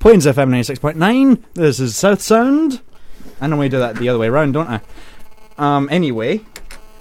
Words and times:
Plains 0.00 0.24
FM 0.26 0.48
96.9. 0.48 1.42
This 1.54 1.78
is 1.78 1.94
South 1.94 2.22
Sound. 2.22 2.80
I 3.40 3.46
normally 3.46 3.68
do 3.68 3.78
that 3.78 3.96
the 3.96 4.08
other 4.08 4.18
way 4.18 4.28
around, 4.28 4.52
don't 4.52 4.66
I? 4.68 4.80
Um, 5.58 5.88
anyway, 5.92 6.40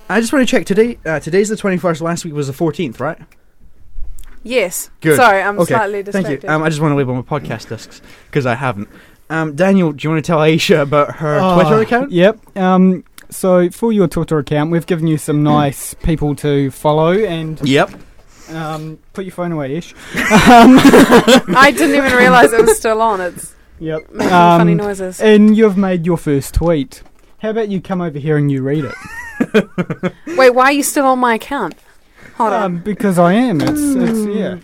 I 0.10 0.20
just 0.20 0.34
want 0.34 0.46
to 0.48 0.52
check 0.52 0.66
today. 0.66 1.00
Uh, 1.06 1.20
today's 1.20 1.48
the 1.50 1.56
21st. 1.56 2.02
Last 2.02 2.26
week 2.26 2.34
was 2.34 2.48
the 2.48 2.54
14th, 2.54 3.00
right? 3.00 3.18
Yes. 4.44 4.90
Good. 5.00 5.16
Sorry, 5.16 5.42
I'm 5.42 5.58
Okay, 5.60 5.74
slightly 5.74 6.04
Thank 6.04 6.28
you. 6.44 6.50
Um, 6.50 6.62
I 6.62 6.70
just 6.70 6.82
want 6.82 6.92
to 6.92 6.96
label 6.98 7.16
my 7.16 7.22
podcast 7.22 7.70
discs 7.70 8.02
because 8.28 8.46
I 8.46 8.56
haven't. 8.56 8.90
Um, 9.30 9.56
Daniel, 9.56 9.92
do 9.94 10.06
you 10.06 10.12
want 10.12 10.24
to 10.24 10.28
tell 10.28 10.40
Aisha 10.40 10.82
about 10.82 11.16
her 11.18 11.40
Oh, 11.42 11.56
Twitter 11.62 11.82
account? 11.82 12.12
Yep. 12.12 12.58
Um, 12.58 13.06
so 13.30 13.70
for 13.70 13.94
your 13.94 14.08
Twitter 14.10 14.40
account, 14.40 14.72
we've 14.72 14.86
given 14.86 15.08
you 15.08 15.18
some 15.18 15.42
nice 15.44 15.94
people 15.94 16.36
to 16.38 16.70
follow 16.72 17.14
and 17.14 17.60
Yep. 17.68 17.92
Um, 18.56 19.00
put 19.14 19.26
your 19.26 19.32
phone 19.34 19.52
away, 19.52 19.76
Ish. 19.78 19.94
I 20.16 21.74
didn't 21.76 21.96
even 21.96 22.14
realise 22.18 22.52
it 22.54 22.66
was 22.66 22.78
still 22.78 23.02
on. 23.02 23.22
It's 23.22 23.56
Yep. 23.80 24.12
making 24.12 24.30
funny 24.30 24.72
Um, 24.74 24.78
noises. 24.78 25.22
and 25.22 25.56
you've 25.56 25.78
made 25.78 26.06
your 26.06 26.18
first 26.18 26.54
tweet. 26.54 27.02
How 27.42 27.52
about 27.52 27.70
you 27.70 27.80
come 27.82 28.02
over 28.02 28.20
here 28.20 28.36
and 28.38 28.52
you 28.52 28.62
read 28.62 28.86
it? 28.86 30.14
Wait, 30.38 30.50
why 30.54 30.66
are 30.66 30.72
you 30.74 30.84
still 30.84 31.06
on 31.06 31.20
my 31.20 31.36
account? 31.36 31.76
Hold 32.36 32.52
on. 32.54 32.64
Um, 32.64 32.78
because 32.80 33.18
I 33.18 33.34
am. 33.34 33.62
It's, 33.62 33.70
it's 33.80 34.26
yeah. 34.36 34.56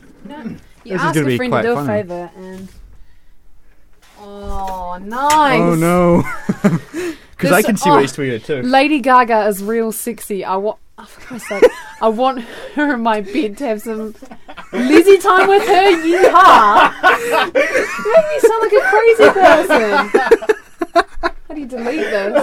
You 0.84 0.94
This 0.94 0.96
is 0.96 1.02
asked 1.02 1.16
gonna 1.16 1.26
a 1.28 1.30
be 1.30 1.38
friend 1.38 1.52
quite 1.52 1.62
to 1.62 1.68
do 1.70 1.76
funny. 1.76 2.00
a 2.00 2.04
favour, 2.04 2.32
and 2.38 2.70
oh, 4.20 4.98
nice. 5.02 5.60
Oh 5.62 5.76
no. 5.76 6.24
Because 7.36 7.52
I 7.52 7.58
This- 7.58 7.66
can 7.66 7.76
see 7.78 7.90
oh. 7.90 7.94
what 7.96 8.02
he's 8.02 8.14
tweeted 8.14 8.46
too. 8.46 8.62
Lady 8.62 9.00
Gaga 9.02 9.48
is 9.48 9.62
real 9.62 9.92
sexy. 9.92 10.46
I 10.46 10.56
want. 10.56 10.78
Oh, 10.98 11.04
for 11.06 11.20
Christ's 11.22 11.50
sake, 11.50 11.64
I 12.02 12.08
want 12.08 12.40
her 12.76 12.94
in 12.94 13.02
my 13.02 13.20
bed 13.22 13.58
to 13.58 13.68
have 13.68 13.82
some 13.82 14.16
Lizzie 14.72 15.18
time 15.18 15.50
with 15.50 15.68
her. 15.68 15.92
Yeehaw! 15.92 16.94
You 17.54 18.14
make 18.14 18.28
me 18.32 18.40
sound 18.40 18.62
like 18.62 18.72
a 18.74 18.82
crazy 18.90 19.30
person. 19.32 20.10
How 21.48 21.54
do 21.54 21.60
you 21.60 21.68
delete 21.68 22.00
this? 22.00 22.34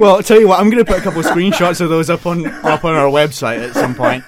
Well, 0.00 0.16
I'll 0.16 0.22
tell 0.22 0.40
you 0.40 0.48
what, 0.48 0.58
I'm 0.58 0.70
going 0.70 0.82
to 0.84 0.90
put 0.90 0.98
a 0.98 1.02
couple 1.02 1.20
of 1.20 1.26
screenshots 1.26 1.80
of 1.82 1.90
those 1.90 2.08
up 2.08 2.24
on 2.26 2.46
up 2.46 2.84
on 2.84 2.94
our 2.94 3.06
website 3.10 3.58
at 3.62 3.74
some 3.74 3.94
point, 3.94 4.24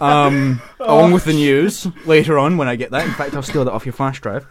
um, 0.00 0.60
along 0.80 1.12
with 1.12 1.24
the 1.24 1.32
news 1.32 1.86
later 2.06 2.38
on 2.38 2.58
when 2.58 2.68
I 2.68 2.76
get 2.76 2.90
that. 2.90 3.06
In 3.06 3.12
fact, 3.14 3.34
I'll 3.34 3.42
steal 3.42 3.64
that 3.64 3.72
off 3.72 3.86
your 3.86 3.94
flash 3.94 4.20
drive. 4.20 4.46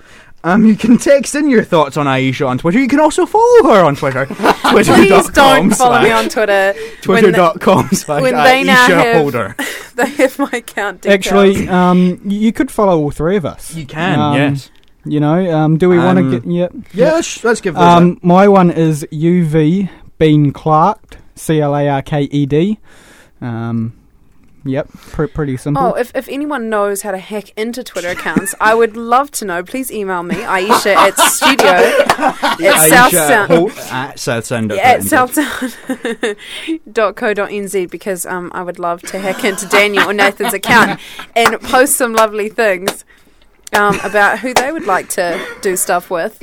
Um, 0.46 0.66
you 0.66 0.76
can 0.76 0.98
text 0.98 1.36
in 1.36 1.48
your 1.48 1.64
thoughts 1.64 1.96
on 1.96 2.06
Aisha 2.06 2.46
on 2.48 2.58
Twitter. 2.58 2.80
You 2.80 2.88
can 2.90 3.00
also 3.00 3.26
follow 3.26 3.64
her 3.74 3.84
on 3.86 3.96
Twitter. 3.96 4.26
Please 4.26 4.88
Twitter.com 4.88 5.34
don't 5.34 5.70
follow 5.76 6.02
me 6.02 6.12
on 6.12 6.28
Twitter. 6.28 6.74
Twitter.com 7.02 7.88
slash 7.90 8.22
when 8.24 8.34
they 8.34 8.64
now 8.64 8.88
Aisha 8.88 9.04
have- 9.04 9.16
Holder. 9.18 9.56
They 9.96 10.10
have 10.10 10.40
my 10.40 10.50
account 10.54 11.02
details. 11.04 11.14
Actually, 11.28 11.68
um, 11.70 12.20
you 12.26 12.52
could 12.52 12.72
follow 12.72 12.98
all 13.00 13.12
three 13.12 13.38
of 13.38 13.46
us. 13.46 13.76
You 13.76 13.86
can, 13.86 14.20
Um, 14.20 14.36
yes. 14.36 14.72
You 15.06 15.20
know, 15.20 15.56
um, 15.56 15.78
do 15.78 15.88
we 15.88 16.00
want 16.00 16.18
Um, 16.18 16.32
to 16.32 16.40
get? 16.40 16.50
Yep. 16.52 16.74
Yeah, 16.94 17.12
let's, 17.12 17.44
let's 17.44 17.62
give 17.62 17.76
those 17.76 17.84
Um, 17.84 18.20
my 18.24 18.48
one 18.48 18.72
is 18.72 19.06
UV 19.14 19.90
Bean 20.24 20.54
Clark, 20.54 21.18
C 21.36 21.60
L 21.60 21.76
A 21.76 21.90
R 21.90 22.02
K 22.02 22.22
E 22.32 22.46
D. 22.46 22.80
Um, 23.42 23.92
yep, 24.64 24.88
pr- 24.88 25.26
pretty 25.26 25.58
simple. 25.58 25.84
Oh, 25.84 25.92
if, 25.96 26.16
if 26.16 26.30
anyone 26.30 26.70
knows 26.70 27.02
how 27.02 27.12
to 27.12 27.18
hack 27.18 27.52
into 27.58 27.84
Twitter 27.84 28.08
accounts, 28.08 28.56
I 28.62 28.74
would 28.74 28.96
love 28.96 29.32
to 29.32 29.44
know. 29.44 29.64
Please 29.64 29.92
email 29.92 30.24
me, 30.24 30.36
Aisha 30.36 30.96
at 30.96 31.18
studio 31.18 31.68
at 32.72 32.90
South 32.90 33.12
Sound. 33.12 33.52
Holt 33.52 33.78
at 33.92 34.16
Southsound. 34.16 34.74
Yeah, 34.74 34.82
at 34.82 35.02
southsound.co.nz 35.02 37.92
because 37.92 38.26
um, 38.26 38.50
I 38.56 38.64
would 38.64 38.80
love 38.80 39.02
to 39.02 39.20
hack 39.20 39.44
into 39.44 39.68
Daniel 39.68 40.10
or 40.10 40.14
Nathan's 40.14 40.54
account 40.54 41.02
and 41.36 41.60
post 41.60 41.98
some 41.98 42.14
lovely 42.14 42.48
things 42.48 43.04
um, 43.74 44.00
about 44.06 44.40
who 44.40 44.54
they 44.54 44.72
would 44.72 44.86
like 44.86 45.10
to 45.10 45.46
do 45.62 45.76
stuff 45.76 46.10
with, 46.10 46.40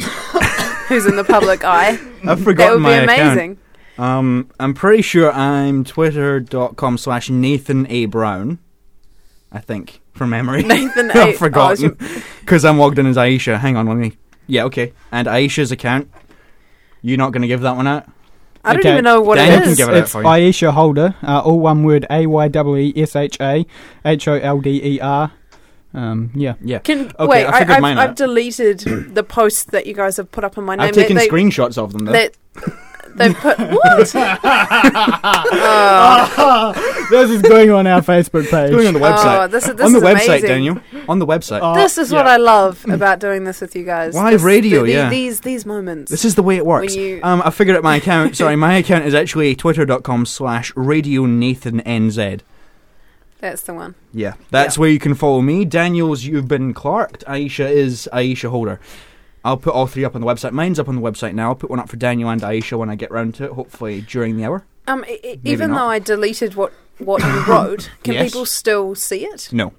who's 0.89 1.07
in 1.07 1.17
the 1.17 1.25
public 1.25 1.65
eye. 1.65 1.99
I've 2.27 2.45
forgotten 2.45 2.83
That 2.83 3.01
would 3.01 3.07
be 3.07 3.15
amazing. 3.15 3.53
account. 3.53 3.59
Amazing. 4.01 4.19
Um, 4.19 4.51
I'm 4.59 4.75
pretty 4.75 5.03
sure 5.03 5.31
I'm 5.33 5.85
twitter.com 5.85 6.99
slash 6.99 7.31
Nathan 7.31 7.87
A. 7.89 8.07
Brown. 8.07 8.59
I 9.53 9.59
think, 9.59 10.01
from 10.13 10.31
memory. 10.31 10.63
Nathan 10.63 11.11
A- 11.15 11.19
I've 11.19 11.29
oh, 11.29 11.33
forgotten. 11.39 11.97
Because 12.41 12.65
I'm 12.65 12.79
logged 12.79 12.99
in 12.99 13.07
as 13.07 13.17
Aisha. 13.17 13.59
Hang 13.59 13.77
on, 13.77 13.87
let 13.87 13.97
me. 13.97 14.13
Yeah, 14.47 14.65
okay. 14.65 14.93
And 15.11 15.27
Aisha's 15.27 15.73
account. 15.73 16.09
You're 17.03 17.19
not 17.19 17.33
going 17.33 17.43
to 17.43 17.49
give 17.49 17.63
that 17.63 17.77
one 17.77 17.87
out? 17.87 18.07
I 18.63 18.75
don't 18.75 18.81
Okay, 18.81 18.93
even 18.93 19.05
know 19.05 19.23
what 19.23 19.37
Daniel 19.37 19.57
it 19.59 19.63
can 19.63 19.71
is. 19.71 19.77
give 19.79 19.89
it 19.89 19.93
out 19.93 20.03
it's 20.03 20.13
for 20.13 20.21
you. 20.23 20.29
Aisha 20.29 20.71
Holder, 20.73 21.15
uh, 21.23 21.41
all 21.41 21.59
one 21.61 21.83
word, 21.83 22.05
A 22.11 22.27
Y 22.27 22.49
W 22.49 22.77
E 22.77 22.93
S 23.03 23.17
H 23.17 23.39
A 23.41 23.65
H 24.05 24.29
O 24.29 24.35
L 24.35 24.61
D 24.61 24.81
E 24.85 25.01
R. 25.01 25.33
Um, 25.95 26.31
yeah. 26.35 26.55
Yeah. 26.61 26.79
Can, 26.81 27.07
Okay, 27.19 27.27
wait, 27.27 27.45
I 27.47 27.49
I, 27.49 27.53
figured 27.61 27.69
have 27.71 27.81
mine 27.81 27.99
I've 27.99 28.11
out. 28.11 28.17
deleted 28.17 28.81
the 29.15 29.23
posts 29.25 29.65
that 29.65 29.87
you 29.87 29.95
guys 29.95 30.19
have 30.19 30.31
put 30.31 30.45
up 30.45 30.59
on 30.59 30.65
my 30.65 30.77
name. 30.77 30.87
I've 30.89 30.95
taken 30.95 31.17
they, 31.17 31.27
screenshots 31.27 31.79
of 31.79 31.93
them, 31.93 32.05
though. 32.05 32.29
They, 33.15 33.35
put 33.35 33.59
what? 33.59 34.13
oh, 35.53 37.07
this 37.11 37.31
is 37.31 37.43
going 37.43 37.71
on 37.71 37.87
our 37.87 38.01
Facebook 38.03 38.49
page. 38.51 38.71
It's 38.71 38.75
going 38.75 38.87
on 38.87 38.95
the 38.95 39.01
website. 39.01 39.45
oh, 39.45 39.47
this 39.49 39.69
is 39.69 39.75
this 39.77 39.87
on 39.87 39.93
the 39.93 39.99
is 39.99 40.05
website, 40.05 40.27
amazing. 40.27 40.49
Daniel. 40.49 40.81
On 41.09 41.19
the 41.19 41.27
website. 41.27 41.61
Oh, 41.63 41.75
This 41.75 41.99
is 41.99 42.13
what. 42.13 42.27
I 42.27 42.37
love 42.37 42.85
about 42.89 43.19
doing 43.19 43.45
this 43.45 43.61
with 43.61 43.75
you 43.75 43.85
guys. 43.85 44.15
Live 44.15 44.33
This- 44.33 44.43
radio, 44.43 44.81
the- 44.81 44.87
the- 44.87 44.93
yeah. 44.93 45.09
These 45.11 45.41
these 45.41 45.67
moments. 45.67 46.11
This 46.11 46.25
is 46.25 46.35
the 46.35 46.43
way 46.43 46.57
it 46.57 46.65
works. 46.67 46.95
You- 46.95 47.21
Um, 47.23 47.43
I 47.45 47.51
figured 47.51 47.77
out 47.77 47.83
my 47.83 47.97
account. 47.97 48.37
Sorry, 48.37 48.57
my 48.57 48.75
account 48.77 49.05
is 49.05 49.15
actually 49.15 49.55
twitter.com 49.57 50.27
slash 50.27 50.73
radio 50.77 51.27
Nathan 51.27 51.81
NZ. 51.81 52.41
That's 53.41 53.63
the 53.63 53.73
one. 53.75 53.95
Yeah, 54.13 54.35
that's 54.51 54.77
Yeah. 54.77 54.81
where 54.81 54.91
you 54.91 54.99
can 54.99 55.15
follow 55.15 55.41
me. 55.41 55.65
Daniel's, 55.65 56.25
you've 56.25 56.47
been 56.47 56.75
Clarked. 56.75 57.25
Aisha 57.27 57.69
is 57.71 58.09
Aisha 58.13 58.51
Holder. 58.51 58.79
I'll 59.45 59.57
put 59.57 59.73
all 59.75 59.87
three 59.87 60.05
up 60.05 60.15
on 60.15 60.21
the 60.21 60.27
website. 60.27 60.53
Mine's 60.53 60.79
up 60.79 60.89
on 60.89 60.97
the 60.97 61.01
website 61.03 61.33
now. 61.35 61.49
I'll 61.49 61.55
put 61.55 61.71
one 61.71 61.79
up 61.81 61.89
for 61.89 61.97
Daniel 61.97 62.29
and 62.29 62.41
Aisha 62.43 62.77
when 62.79 62.91
I 62.91 62.95
get 62.95 63.11
round 63.11 63.35
to 63.37 63.45
it, 63.45 63.53
hopefully 63.53 64.03
during 64.03 64.37
the 64.37 64.45
hour. 64.45 64.65
Um, 64.87 65.05
i- 65.09 65.39
even 65.45 65.71
not. 65.71 65.79
though 65.79 65.87
I 65.87 65.99
deleted 65.99 66.55
what 66.55 66.73
what 66.99 67.23
you 67.23 67.45
wrote, 67.53 67.91
can 68.05 68.15
Yes. 68.15 68.31
people 68.31 68.45
still 68.45 68.95
see 68.95 69.25
it? 69.25 69.49
No. 69.53 69.73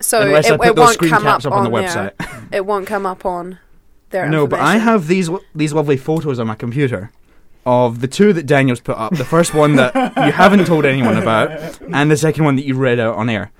So 0.00 0.22
Unless 0.22 0.46
it, 0.46 0.52
I 0.52 0.56
put 0.56 0.66
it 0.68 0.76
those 0.76 0.82
won't 0.84 0.94
screen 0.94 1.10
come 1.10 1.22
caps 1.22 1.44
up, 1.46 1.52
up 1.52 1.58
on 1.58 1.64
the 1.64 1.70
there. 1.80 1.88
website. 2.18 2.54
It 2.54 2.64
won't 2.66 2.86
come 2.86 3.04
up 3.06 3.24
on 3.26 3.58
their 4.10 4.28
No, 4.28 4.46
but 4.46 4.60
I 4.60 4.74
information. 4.76 4.88
have 4.88 5.06
these 5.08 5.30
these 5.54 5.72
lovely 5.72 5.96
photos 5.96 6.38
on 6.38 6.46
my 6.46 6.54
computer 6.54 7.10
of 7.66 8.00
the 8.00 8.08
two 8.08 8.32
that 8.32 8.46
Daniel's 8.46 8.80
put 8.80 8.96
up. 8.96 9.14
The 9.16 9.24
first 9.24 9.52
one 9.52 9.76
that 9.76 9.94
you 9.94 10.32
haven't 10.32 10.66
told 10.66 10.84
anyone 10.86 11.16
about, 11.18 11.50
and 11.92 12.10
the 12.10 12.16
second 12.16 12.44
one 12.44 12.56
that 12.56 12.64
you 12.64 12.74
read 12.76 13.00
out 13.00 13.16
on 13.16 13.28
air. 13.28 13.50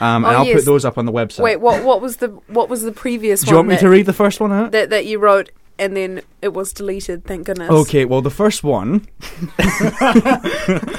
Um, 0.00 0.24
and 0.24 0.34
Oh, 0.34 0.38
I'll 0.40 0.44
yes. 0.46 0.56
put 0.56 0.64
those 0.64 0.84
up 0.84 0.98
on 0.98 1.06
the 1.06 1.12
website. 1.12 1.40
Wait, 1.42 1.56
what 1.60 1.84
what 1.84 2.00
was 2.00 2.16
the 2.18 2.28
what 2.48 2.68
was 2.68 2.82
the 2.82 2.92
previous 2.92 3.42
one? 3.42 3.46
Do 3.46 3.50
you 3.52 3.56
want 3.56 3.68
me 3.68 3.76
to 3.78 3.88
read 3.88 4.06
the 4.06 4.12
first 4.12 4.40
one 4.40 4.52
out? 4.52 4.72
that 4.72 4.90
that 4.90 5.06
you 5.06 5.18
wrote 5.18 5.50
and 5.78 5.96
then 5.96 6.20
it 6.42 6.52
was 6.52 6.72
deleted? 6.72 7.24
Thank 7.24 7.46
goodness. 7.46 7.70
Okay, 7.70 8.04
well, 8.04 8.20
the 8.22 8.30
first 8.30 8.62
one. 8.64 9.06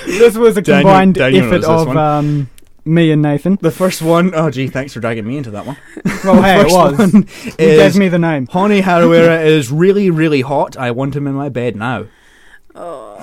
This 0.06 0.38
was 0.38 0.56
a 0.58 0.62
Daniel- 0.62 0.90
combined 0.90 1.16
Daniel 1.16 1.46
effort 1.46 1.64
of 1.66 1.96
um, 1.98 2.50
me 2.86 3.12
and 3.12 3.22
Nathan. 3.22 3.58
The 3.62 3.72
first 3.72 4.02
one, 4.02 4.34
oh 4.36 4.50
gee, 4.50 4.68
thanks 4.68 4.94
for 4.94 5.00
dragging 5.02 5.26
me 5.28 5.38
into 5.38 5.52
that 5.52 5.66
one. 5.66 5.78
Well, 6.24 6.42
hey, 6.42 6.62
it 6.62 6.72
was. 6.72 6.98
one 6.98 7.28
You 7.46 7.52
gave 7.58 7.96
me 7.96 8.08
the 8.10 8.18
name. 8.20 8.48
Hone 8.48 8.72
Harawira 8.82 9.46
is 9.46 9.72
really, 9.72 10.10
really 10.10 10.42
hot. 10.42 10.78
I 10.78 10.92
want 10.92 11.16
him 11.16 11.28
in 11.28 11.34
my 11.34 11.50
bed 11.50 11.76
now. 11.76 12.06
Oh. 12.74 13.18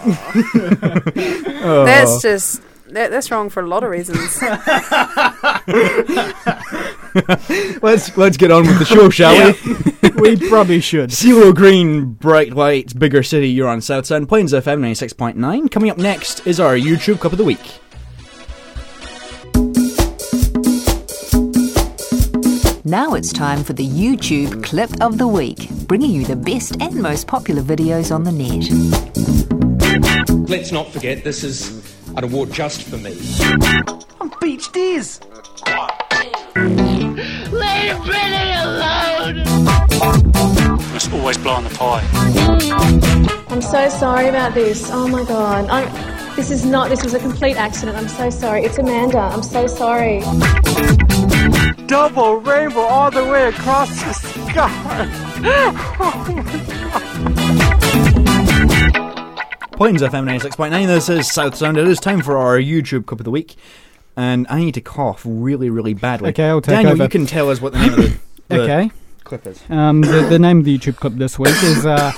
Oh. 1.64 1.84
That's 1.84 2.22
just 2.22 2.62
that, 2.92 3.10
that's 3.10 3.30
wrong 3.30 3.50
for 3.50 3.62
a 3.62 3.66
lot 3.66 3.84
of 3.84 3.90
reasons. 3.90 4.40
let's 7.82 8.16
let's 8.16 8.36
get 8.36 8.50
on 8.50 8.66
with 8.66 8.78
the 8.78 8.86
show, 8.86 9.10
shall 9.10 9.52
we? 9.52 10.10
we 10.20 10.48
probably 10.48 10.80
should. 10.80 11.10
CeeLo 11.10 11.54
Green, 11.54 12.12
bright 12.12 12.54
lights, 12.54 12.92
bigger 12.92 13.22
city. 13.22 13.50
You're 13.50 13.68
on 13.68 13.80
South 13.80 14.06
Sound 14.06 14.28
Plains 14.28 14.52
FM 14.52 14.80
ninety 14.80 14.94
six 14.94 15.12
point 15.12 15.36
nine. 15.36 15.68
Coming 15.68 15.90
up 15.90 15.98
next 15.98 16.46
is 16.46 16.60
our 16.60 16.74
YouTube 16.74 17.20
clip 17.20 17.32
of 17.32 17.38
the 17.38 17.44
week. 17.44 17.80
Now 22.84 23.14
it's 23.14 23.32
time 23.32 23.64
for 23.64 23.72
the 23.72 23.86
YouTube 23.86 24.62
clip 24.62 24.90
of 25.00 25.16
the 25.16 25.26
week, 25.26 25.70
bringing 25.86 26.10
you 26.10 26.24
the 26.24 26.36
best 26.36 26.76
and 26.80 26.94
most 26.96 27.26
popular 27.26 27.62
videos 27.62 28.14
on 28.14 28.24
the 28.24 28.32
net. 28.32 28.68
Let's 30.48 30.72
not 30.72 30.92
forget 30.92 31.24
this 31.24 31.44
is 31.44 31.82
an 32.16 32.24
award 32.24 32.52
just 32.52 32.82
for 32.82 32.98
me. 32.98 33.16
I'm 34.20 34.30
beached 34.40 34.76
ears. 34.76 35.20
Leave 37.50 38.04
Billy 38.04 38.52
alone! 38.62 39.44
must 40.92 41.12
always 41.12 41.38
blow 41.38 41.52
on 41.52 41.64
the 41.64 41.70
pie. 41.70 42.06
I'm 43.48 43.62
so 43.62 43.88
sorry 43.88 44.28
about 44.28 44.54
this. 44.54 44.90
Oh 44.90 45.08
my 45.08 45.24
god. 45.24 45.68
I'm, 45.68 46.36
this 46.36 46.50
is 46.50 46.64
not, 46.64 46.90
this 46.90 47.02
was 47.02 47.14
a 47.14 47.18
complete 47.18 47.56
accident. 47.56 47.96
I'm 47.96 48.08
so 48.08 48.30
sorry. 48.30 48.64
It's 48.64 48.78
Amanda. 48.78 49.18
I'm 49.18 49.42
so 49.42 49.66
sorry. 49.66 50.20
Double 51.86 52.36
rainbow 52.36 52.80
all 52.80 53.10
the 53.10 53.24
way 53.24 53.48
across 53.48 53.88
the 54.02 54.12
oh 56.00 57.01
Plains 59.72 60.02
FM 60.02 60.24
96.9. 60.24 60.86
This 60.86 61.08
is 61.08 61.30
South 61.32 61.56
Sound. 61.56 61.76
It 61.76 61.88
is 61.88 61.98
time 61.98 62.22
for 62.22 62.36
our 62.36 62.58
YouTube 62.58 63.06
clip 63.06 63.20
of 63.20 63.24
the 63.24 63.30
week. 63.30 63.56
And 64.16 64.46
I 64.48 64.58
need 64.60 64.74
to 64.74 64.80
cough 64.80 65.22
really, 65.24 65.70
really 65.70 65.94
badly. 65.94 66.30
Okay, 66.30 66.46
I'll 66.48 66.60
take 66.60 66.74
Daniel, 66.76 66.92
over. 66.92 67.02
you 67.04 67.08
can 67.08 67.26
tell 67.26 67.50
us 67.50 67.60
what 67.60 67.72
the 67.72 67.78
name 67.78 67.92
of 67.94 67.96
the, 67.98 68.18
the 68.48 68.62
Okay. 68.62 68.90
clip 69.24 69.46
is. 69.46 69.60
Um, 69.70 70.02
the, 70.02 70.26
the 70.28 70.38
name 70.38 70.58
of 70.58 70.64
the 70.64 70.78
YouTube 70.78 70.96
clip 70.96 71.14
this 71.14 71.38
week 71.38 71.54
is 71.62 71.84
uh, 71.86 72.12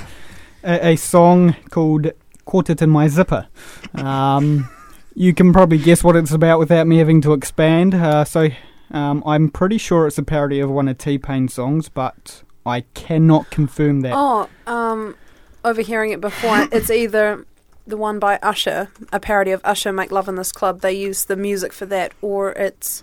a, 0.65 0.89
a 0.89 0.97
song 0.97 1.55
called 1.71 2.11
"Caught 2.45 2.71
It 2.71 2.83
in 2.83 2.91
My 2.91 3.07
Zipper." 3.09 3.47
Um, 3.95 4.69
you 5.15 5.33
can 5.33 5.53
probably 5.53 5.79
guess 5.79 6.03
what 6.03 6.17
it's 6.17 6.33
about 6.33 6.59
without 6.59 6.87
me 6.89 6.99
having 6.99 7.21
to 7.23 7.33
expand. 7.33 7.95
Uh, 7.95 8.25
so 8.25 8.49
um, 8.91 9.23
I'm 9.25 9.49
pretty 9.49 9.79
sure 9.79 10.07
it's 10.09 10.19
a 10.19 10.25
parody 10.25 10.59
of 10.61 10.71
one 10.71 10.89
of 10.89 10.99
T 10.99 11.17
Pain's 11.19 11.55
songs, 11.55 11.89
but 11.89 12.43
I 12.67 12.81
cannot 12.95 13.51
confirm 13.51 14.01
that. 14.01 14.13
Oh, 14.15 14.49
um, 14.67 15.17
overhearing 15.65 16.13
it 16.13 16.21
before, 16.21 16.69
it's 16.73 16.91
either 16.91 17.45
the 17.87 17.97
one 17.97 18.19
by 18.19 18.39
Usher, 18.43 18.89
a 19.13 19.21
parody 19.21 19.51
of 19.51 19.61
Usher 19.65 19.93
"Make 19.93 20.11
Love 20.13 20.29
in 20.29 20.37
This 20.37 20.53
Club." 20.53 20.81
They 20.81 20.93
use 20.93 21.25
the 21.25 21.37
music 21.37 21.73
for 21.73 21.87
that, 21.87 22.13
or 22.23 22.53
it's 22.53 23.03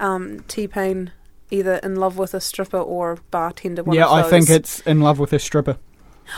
um, 0.00 0.40
T 0.48 0.66
Pain 0.68 1.12
either 1.50 1.76
in 1.82 1.94
love 1.96 2.18
with 2.18 2.34
a 2.34 2.40
stripper 2.40 2.78
or 2.78 3.18
bartender. 3.30 3.82
One 3.84 3.96
yeah, 3.96 4.10
I 4.10 4.22
think 4.24 4.50
it's 4.50 4.80
in 4.80 5.00
love 5.00 5.18
with 5.18 5.32
a 5.32 5.38
stripper. 5.38 5.78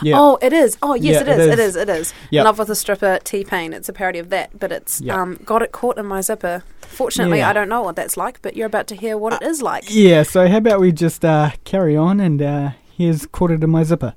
Yeah. 0.02 0.16
Oh, 0.20 0.38
it 0.42 0.52
is. 0.52 0.76
Oh, 0.82 0.92
yes, 0.92 1.14
Yeah, 1.14 1.20
it 1.22 1.28
it 1.28 1.40
is. 1.40 1.46
It 1.46 1.58
is. 1.58 1.58
is. 1.60 1.76
It 1.76 1.88
is. 1.88 2.14
Yep. 2.30 2.44
Love 2.44 2.58
with 2.58 2.68
a 2.68 2.74
stripper, 2.74 3.18
T 3.24 3.42
Pain. 3.42 3.72
It's 3.72 3.88
a 3.88 3.92
parody 3.94 4.18
of 4.18 4.28
that, 4.28 4.58
but 4.58 4.70
it's 4.70 5.00
Yep. 5.00 5.16
um, 5.16 5.40
got 5.46 5.62
it 5.62 5.72
caught 5.72 5.96
in 5.96 6.04
my 6.04 6.20
zipper. 6.20 6.62
Fortunately, 6.82 7.38
Yeah. 7.38 7.48
I 7.48 7.52
don't 7.54 7.70
know 7.70 7.80
what 7.80 7.96
that's 7.96 8.18
like, 8.18 8.42
but 8.42 8.54
you're 8.54 8.66
about 8.66 8.86
to 8.88 8.94
hear 8.94 9.16
what 9.16 9.32
it 9.32 9.40
is 9.42 9.62
like. 9.62 9.84
Yeah, 9.88 10.24
so 10.24 10.46
how 10.46 10.58
about 10.58 10.80
we 10.80 10.92
just 10.92 11.24
uh, 11.24 11.52
carry 11.64 11.96
on 11.96 12.20
and 12.20 12.42
uh, 12.42 12.70
here's 12.98 13.24
Caught 13.28 13.52
It 13.52 13.64
in 13.64 13.70
My 13.70 13.82
Zipper. 13.82 14.12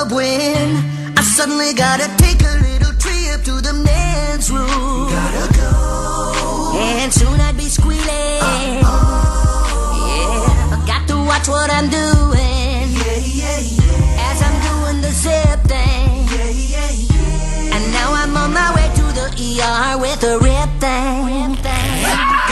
Club 0.00 0.12
when 0.12 0.76
I 1.16 1.22
suddenly 1.22 1.72
gotta 1.74 2.08
take 2.16 2.40
a 2.42 2.54
little 2.66 2.94
trip 2.94 3.42
to 3.44 3.60
the 3.60 3.72
men's 3.72 4.50
room. 4.50 5.08
Gotta 5.10 5.46
go. 5.58 6.78
And 6.78 7.12
soon 7.12 7.40
I'd 7.40 7.56
be 7.56 7.68
squealing. 7.68 8.80
Yeah, 8.80 10.74
I 10.74 10.82
got 10.86 11.08
to 11.08 11.16
watch 11.16 11.48
what 11.48 11.70
I'm 11.70 11.88
doing. 11.90 12.86
Yeah, 13.00 13.18
yeah, 13.40 13.58
yeah. 13.60 14.28
As 14.30 14.38
I'm 14.46 14.56
doing 14.68 15.00
the 15.02 15.12
zip 15.12 15.60
thing. 15.68 16.28
Yeah, 16.34 16.50
yeah, 16.74 16.90
yeah. 17.12 17.74
And 17.74 17.92
now 17.92 18.12
I'm 18.12 18.36
on 18.36 18.52
my 18.52 18.70
way 18.76 18.88
to 19.00 19.04
the 19.18 19.26
ER 19.60 19.98
with 19.98 20.22
a 20.24 20.38
rip 20.38 20.70
thing. 20.80 21.56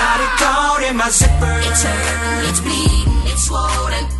Got 0.00 0.18
it 0.26 0.32
caught 0.42 0.82
in 0.88 0.96
my 0.96 1.08
zipper. 1.10 1.56
It's 1.68 1.82
hurting, 1.82 2.48
it's 2.50 2.60
bleeding, 2.60 3.32
it's 3.32 3.44
swollen. 3.46 4.17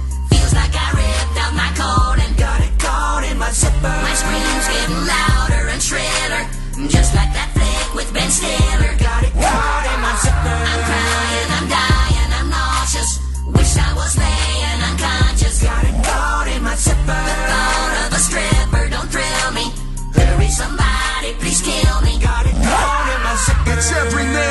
Zipper. 3.59 3.95
My 4.07 4.15
screams 4.15 4.67
getting 4.71 5.03
louder 5.03 5.63
and 5.75 5.83
shriller, 5.83 6.45
just 6.89 7.15
like 7.19 7.33
that 7.35 7.51
flick 7.55 7.95
with 7.95 8.15
Ben 8.15 8.31
Stiller. 8.31 8.95
Got 9.03 9.25
it 9.25 9.28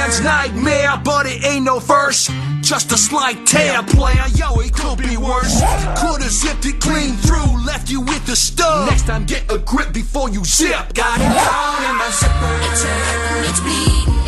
man's 0.07 0.21
nightmare, 0.21 1.01
but 1.04 1.25
it 1.25 1.44
ain't 1.45 1.65
no 1.65 1.80
verse. 1.80 2.30
Just 2.62 2.92
a 2.92 2.98
slight 2.98 3.45
tear, 3.45 3.83
player. 3.83 4.24
Yo, 4.36 4.59
it 4.59 4.74
could 4.74 4.98
be 5.00 5.18
worse. 5.18 5.62
Could've 5.98 6.31
zipped 6.31 6.65
it 6.65 6.80
clean 6.80 7.13
through, 7.15 7.65
left 7.65 7.89
you 7.89 8.01
with 8.01 8.25
the 8.25 8.36
stub. 8.36 8.89
Next 8.89 9.06
time, 9.06 9.25
get 9.25 9.51
a 9.51 9.57
grip 9.57 9.94
before 9.94 10.30
you 10.30 10.44
zip. 10.45 10.94
Got 10.94 11.19
it 11.19 11.31
caught 11.48 11.83
in 11.89 11.95
my 11.95 12.09
zipper. 12.12 12.54
It's 12.68 12.83
hurting, 12.83 13.50
it's 13.50 13.59
bleeding, 13.59 14.26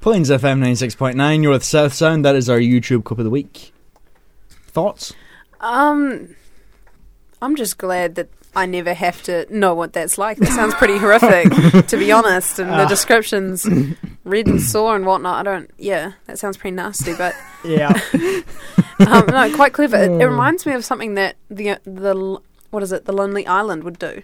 Plains 0.00 0.30
FM 0.30 0.60
96.9. 0.60 1.42
You're 1.42 1.52
with 1.52 1.62
South 1.62 1.92
Sound. 1.92 2.24
That 2.24 2.34
is 2.34 2.48
our 2.48 2.58
YouTube 2.58 3.04
clip 3.04 3.18
of 3.18 3.24
the 3.24 3.30
week. 3.30 3.74
Thoughts? 4.68 5.12
Um, 5.60 6.34
I'm 7.42 7.56
just 7.56 7.76
glad 7.76 8.14
that 8.14 8.30
I 8.56 8.66
never 8.66 8.92
have 8.94 9.22
to 9.24 9.46
know 9.54 9.74
what 9.74 9.92
that's 9.92 10.18
like. 10.18 10.38
That 10.38 10.48
sounds 10.52 10.74
pretty 10.74 10.96
horrific, 10.98 11.86
to 11.88 11.96
be 11.96 12.10
honest. 12.10 12.58
And 12.58 12.70
the 12.70 12.84
Ah. 12.84 12.88
descriptions, 12.88 13.66
red 14.24 14.46
and 14.46 14.60
sore 14.60 14.96
and 14.96 15.06
whatnot. 15.06 15.46
I 15.46 15.50
don't. 15.50 15.70
Yeah, 15.78 16.12
that 16.26 16.38
sounds 16.38 16.56
pretty 16.56 16.74
nasty. 16.74 17.14
But 17.14 17.34
Yeah. 17.64 17.92
um, 19.06 19.26
no, 19.26 19.54
quite 19.54 19.72
clever. 19.72 19.96
It, 19.96 20.10
it 20.20 20.26
reminds 20.26 20.66
me 20.66 20.72
of 20.74 20.84
something 20.84 21.14
that 21.14 21.36
the 21.50 21.78
the 21.84 22.14
l- 22.14 22.42
what 22.70 22.82
is 22.82 22.92
it? 22.92 23.04
The 23.04 23.12
Lonely 23.12 23.46
Island 23.46 23.84
would 23.84 23.98
do. 23.98 24.22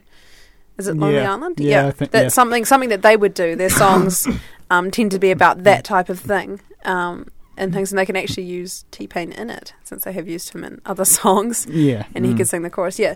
Is 0.78 0.88
it 0.88 0.96
Lonely 0.96 1.16
Yeah. 1.16 1.32
Island? 1.34 1.60
Yeah, 1.60 1.86
I 1.86 1.90
think- 1.92 2.10
that's 2.10 2.24
yeah. 2.24 2.28
something 2.28 2.64
something 2.64 2.88
that 2.88 3.02
they 3.02 3.16
would 3.16 3.34
do. 3.34 3.54
Their 3.56 3.70
songs 3.84 4.26
um, 4.70 4.90
tend 4.90 5.10
to 5.12 5.18
be 5.18 5.30
about 5.30 5.62
that 5.64 5.84
type 5.84 6.08
of 6.08 6.18
thing. 6.18 6.60
Um, 6.84 7.28
and 7.56 7.72
things, 7.72 7.92
and 7.92 7.98
they 8.00 8.04
can 8.04 8.16
actually 8.16 8.42
use 8.42 8.84
T 8.90 9.06
Pain 9.06 9.30
in 9.30 9.48
it, 9.48 9.74
since 9.84 10.02
they 10.02 10.12
have 10.12 10.26
used 10.26 10.52
him 10.52 10.64
in 10.64 10.80
other 10.84 11.04
songs 11.20 11.68
yeah. 11.70 12.04
and 12.12 12.26
he 12.26 12.32
Mm. 12.32 12.38
could 12.38 12.48
sing 12.48 12.62
the 12.62 12.68
chorus. 12.70 12.98
Yeah, 12.98 13.14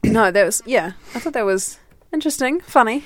no, 0.04 0.30
that 0.30 0.44
was 0.44 0.62
yeah. 0.66 0.92
I 1.14 1.18
thought 1.20 1.32
that 1.34 1.44
was 1.44 1.78
interesting, 2.12 2.60
funny, 2.60 3.04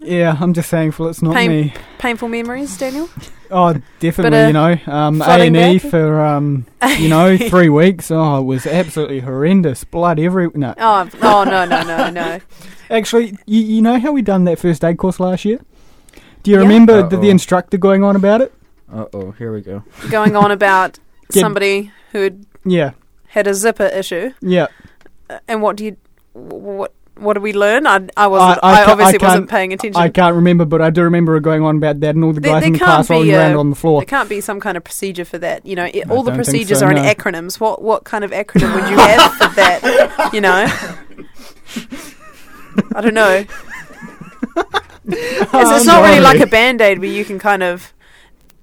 Yeah, 0.00 0.36
I'm 0.40 0.52
just 0.54 0.70
thankful 0.70 1.08
it's 1.08 1.22
not 1.22 1.34
Pain- 1.34 1.50
me. 1.50 1.74
painful 1.98 2.28
memories. 2.28 2.76
Daniel, 2.78 3.08
Oh, 3.50 3.74
definitely. 4.00 4.30
Bit 4.30 4.42
of 4.42 4.46
you 4.48 4.52
know, 4.52 4.92
um, 4.92 5.20
A 5.22 5.24
flooding 5.24 5.56
and 5.56 5.74
E 5.76 5.78
back? 5.78 5.90
for 5.90 6.20
um, 6.20 6.66
you 6.98 7.08
know, 7.08 7.36
three 7.48 7.68
weeks. 7.68 8.10
Oh, 8.10 8.38
it 8.38 8.42
was 8.44 8.66
absolutely 8.66 9.20
horrendous. 9.20 9.84
Blood 9.84 10.18
every 10.18 10.48
no. 10.54 10.74
oh, 10.78 11.08
oh 11.22 11.44
no, 11.44 11.64
no, 11.64 11.82
no, 11.82 12.10
no. 12.10 12.40
Actually, 12.90 13.36
you, 13.46 13.60
you 13.60 13.82
know 13.82 13.98
how 13.98 14.12
we 14.12 14.22
done 14.22 14.44
that 14.44 14.58
first 14.58 14.84
aid 14.84 14.98
course 14.98 15.18
last 15.20 15.44
year? 15.44 15.60
Do 16.42 16.50
you 16.50 16.56
Yeah. 16.58 16.62
remember 16.62 17.02
the, 17.08 17.16
Uh-oh. 17.16 17.20
the 17.22 17.30
instructor 17.30 17.76
going 17.78 18.02
on 18.04 18.14
about 18.16 18.40
it? 18.40 18.52
Uh 18.92 19.06
oh, 19.12 19.30
here 19.32 19.52
we 19.52 19.60
go. 19.62 19.82
Going 20.10 20.36
on 20.36 20.50
about 20.52 20.98
Get- 21.32 21.40
somebody 21.40 21.90
who 22.12 22.22
had 22.22 22.46
Yeah, 22.64 22.92
had 23.28 23.46
a 23.48 23.54
zipper 23.54 23.86
issue, 23.86 24.32
yeah. 24.40 24.66
Uh, 25.28 25.38
and 25.48 25.62
what 25.62 25.76
do 25.76 25.84
you 25.84 25.96
what 26.34 26.92
what 27.18 27.32
did 27.34 27.42
we 27.42 27.52
learn? 27.54 27.86
I 27.86 28.06
I 28.16 28.26
wasn't. 28.26 28.60
I 28.62 28.82
I, 28.82 28.84
ca- 28.84 28.92
obviously 28.92 29.20
I 29.20 29.24
wasn't 29.28 29.48
paying 29.50 29.72
attention. 29.72 30.00
I 30.00 30.08
can't 30.10 30.34
remember, 30.36 30.64
but 30.66 30.82
I 30.82 30.90
do 30.90 31.02
remember 31.02 31.32
her 31.32 31.40
going 31.40 31.62
on 31.62 31.76
about 31.78 32.00
that, 32.00 32.14
and 32.14 32.22
all 32.22 32.32
the 32.34 32.40
There- 32.40 32.52
guys 32.52 32.60
there 32.60 32.66
in 32.66 32.72
the 32.74 32.78
class 32.78 33.08
rolling 33.08 33.28
be 33.28 33.34
around 33.34 33.56
on 33.56 33.70
the 33.70 33.76
floor. 33.76 34.00
there 34.02 34.06
can't 34.06 34.28
be 34.28 34.40
some 34.42 34.60
kind 34.60 34.76
of 34.76 34.84
procedure 34.84 35.24
for 35.24 35.38
that. 35.38 35.64
You 35.64 35.76
know, 35.76 35.86
it, 35.92 36.10
all 36.10 36.22
the 36.22 36.32
procedures 36.32 36.80
so, 36.80 36.86
are 36.86 36.90
in 36.90 36.96
no. 37.02 37.14
acronyms. 37.14 37.58
What 37.58 37.80
what 37.82 38.04
kind 38.04 38.22
of 38.24 38.32
acronym 38.32 38.74
would 38.74 38.90
you 38.90 38.96
have 38.98 39.32
for 39.32 39.48
that? 39.56 40.30
You 40.34 40.40
know, 40.42 40.66
I 42.94 43.00
don't 43.00 43.14
know. 43.14 43.44
It's, 45.08 45.50
Oh, 45.54 45.76
it's 45.76 45.86
not 45.86 46.02
really 46.02 46.18
like 46.18 46.40
a 46.40 46.48
band 46.48 46.80
aid 46.80 46.98
where 46.98 47.08
you 47.08 47.24
can 47.24 47.38
kind 47.38 47.62
of 47.62 47.92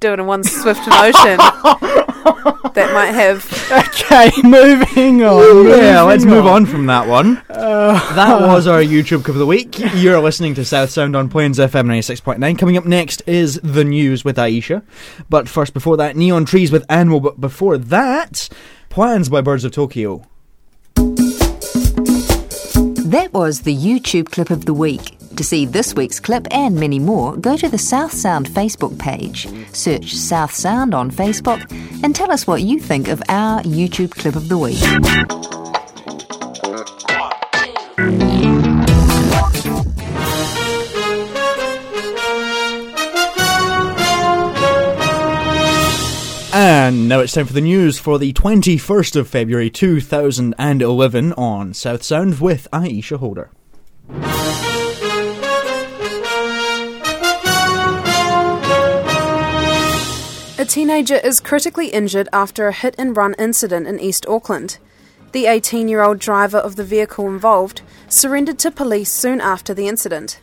do 0.04 0.12
it 0.12 0.20
in 0.20 0.26
one 0.26 0.44
swift 0.44 0.86
motion. 0.90 1.38
that 2.74 2.92
might 2.94 3.14
have. 3.14 3.46
Okay, 3.72 4.32
moving 4.44 5.24
on. 5.24 5.68
yeah, 5.70 6.02
let's 6.02 6.26
moving 6.26 6.40
move 6.40 6.46
on 6.46 6.66
from 6.66 6.88
that 6.88 7.08
one. 7.08 7.38
Uh, 7.50 7.94
That 8.16 8.42
was 8.48 8.68
our 8.68 8.82
YouTube 8.82 9.24
clip 9.24 9.30
of 9.30 9.36
the 9.38 9.46
week. 9.46 9.80
You're 9.96 10.20
listening 10.20 10.56
to 10.56 10.66
South 10.66 10.90
Sound 10.90 11.16
on 11.16 11.30
Plains 11.30 11.58
FM 11.58 11.86
96.9. 11.88 12.60
Coming 12.60 12.76
up 12.76 12.86
next 12.86 13.24
is 13.26 13.62
the 13.64 13.86
news 13.86 14.26
with 14.26 14.36
Aisha. 14.36 14.84
But 15.30 15.48
first, 15.48 15.74
before 15.74 15.96
that, 15.96 16.18
Neon 16.18 16.44
Trees 16.44 16.70
with 16.70 16.86
Animal. 16.90 17.22
But 17.22 17.40
before 17.40 17.78
that, 17.78 18.50
Plans 18.90 19.30
by 19.30 19.40
Birds 19.40 19.64
of 19.64 19.72
Tokyo. 19.72 20.26
That 23.06 23.30
was 23.32 23.62
the 23.62 23.74
YouTube 23.76 24.32
clip 24.32 24.50
of 24.50 24.66
the 24.66 24.74
week. 24.74 25.18
To 25.36 25.44
see 25.44 25.66
this 25.66 25.96
week's 25.96 26.20
clip 26.20 26.48
and 26.52 26.76
many 26.80 27.00
more, 27.00 27.36
go 27.36 27.58
to 27.58 27.68
the 27.68 27.78
South 27.78 28.14
Sound 28.14 28.48
Facebook 28.48 28.98
page. 29.00 29.48
Search 29.74 30.14
South 30.14 30.54
Sound 30.54 30.94
on 30.94 31.10
Facebook 31.10 31.72
and 32.04 32.16
tell 32.16 32.32
us 32.32 32.46
what 32.46 32.62
you 32.62 32.80
think 32.80 33.08
of 33.08 33.22
our 33.30 33.62
YouTube 33.64 34.12
clip 34.12 34.36
of 34.36 34.48
the 34.48 34.58
week. 34.58 34.78
And 46.56 47.10
now 47.10 47.22
it's 47.22 47.34
time 47.34 47.48
for 47.48 47.54
the 47.54 47.62
news 47.62 47.98
for 47.98 48.20
the 48.20 48.34
21st 48.34 49.16
of 49.16 49.28
February 49.28 49.72
2011 49.72 51.34
on 51.34 51.74
South 51.74 52.04
Sound 52.04 52.40
with 52.40 52.68
Aisha 52.72 53.18
Holder. 53.18 53.50
A 60.64 60.66
teenager 60.66 61.18
is 61.18 61.42
critically 61.42 61.88
injured 61.88 62.30
after 62.32 62.70
a 62.70 62.72
hit 62.72 62.96
and 62.98 63.18
run 63.18 63.36
incident 63.38 63.86
in 63.86 64.00
East 64.00 64.26
Auckland. 64.30 64.78
The 65.34 65.46
18 65.46 65.90
year 65.90 66.02
old 66.02 66.20
driver 66.20 66.58
of 66.58 66.78
the 66.78 66.86
vehicle 66.86 67.28
involved 67.28 67.82
surrendered 68.08 68.60
to 68.60 68.72
police 68.72 69.12
soon 69.12 69.42
after 69.42 69.74
the 69.74 69.90
incident. 69.90 70.40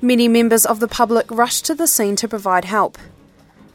Many 0.00 0.28
members 0.28 0.64
of 0.64 0.80
the 0.80 0.88
public 0.88 1.30
rushed 1.30 1.66
to 1.66 1.74
the 1.74 1.86
scene 1.86 2.16
to 2.16 2.26
provide 2.26 2.64
help. 2.64 2.96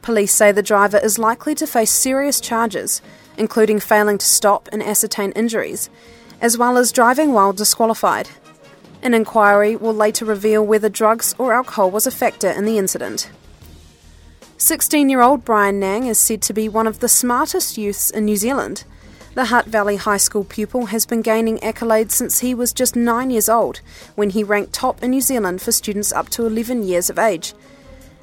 Police 0.02 0.34
say 0.34 0.52
the 0.52 0.64
driver 0.64 0.98
is 0.98 1.20
likely 1.20 1.54
to 1.54 1.68
face 1.68 1.92
serious 1.92 2.42
charges, 2.42 3.04
including 3.38 3.80
failing 3.80 4.18
to 4.18 4.26
stop 4.26 4.70
and 4.72 4.82
ascertain 4.82 5.34
injuries, 5.34 5.92
as 6.42 6.58
well 6.58 6.80
as 6.80 6.92
driving 6.92 7.32
while 7.32 7.54
disqualified. 7.54 8.28
An 9.04 9.14
inquiry 9.14 9.76
will 9.76 9.94
later 9.94 10.26
reveal 10.26 10.66
whether 10.66 10.90
drugs 10.90 11.36
or 11.38 11.54
alcohol 11.54 11.92
was 11.92 12.08
a 12.08 12.12
factor 12.12 12.50
in 12.50 12.66
the 12.66 12.80
incident. 12.80 13.30
16 14.62 15.10
year 15.10 15.22
old 15.22 15.46
Brian 15.46 15.80
Nang 15.80 16.06
is 16.06 16.20
said 16.20 16.42
to 16.42 16.54
be 16.54 16.68
one 16.68 16.86
of 16.86 17.00
the 17.00 17.08
smartest 17.08 17.78
youths 17.78 18.10
in 18.12 18.26
New 18.26 18.36
Zealand. 18.36 18.84
The 19.34 19.46
Hutt 19.46 19.68
Valley 19.68 19.96
High 19.96 20.18
School 20.18 20.44
pupil 20.44 20.88
has 20.88 21.06
been 21.06 21.22
gaining 21.22 21.60
accolades 21.60 22.12
since 22.12 22.40
he 22.40 22.54
was 22.54 22.74
just 22.74 22.94
9 22.94 23.30
years 23.30 23.48
old, 23.48 23.80
when 24.16 24.32
he 24.32 24.44
ranked 24.44 24.74
top 24.74 25.02
in 25.02 25.12
New 25.12 25.22
Zealand 25.22 25.62
for 25.62 25.72
students 25.72 26.12
up 26.12 26.28
to 26.32 26.46
11 26.46 26.84
years 26.84 27.10
of 27.10 27.18
age. 27.18 27.54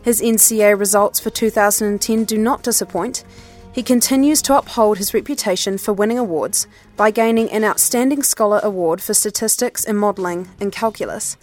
His 0.02 0.21
NCEA 0.21 0.78
results 0.78 1.19
for 1.19 1.31
2010 1.31 2.25
do 2.25 2.37
not 2.37 2.62
disappoint. 2.62 3.25
He 3.73 3.83
continues 3.83 4.43
to 4.43 4.59
uphold 4.59 4.99
his 4.99 5.14
reputation 5.14 5.78
for 5.78 5.95
winning 5.95 6.19
awards 6.19 6.66
by 6.99 7.11
gaining 7.11 7.50
an 7.50 7.64
Outstanding 7.64 8.23
Scholar 8.23 8.61
Award 8.62 9.00
for 9.00 9.14
Statistics 9.14 9.87
and 9.87 9.99
Modelling 9.99 10.50
in 10.61 10.71
Calculus. 10.71 11.38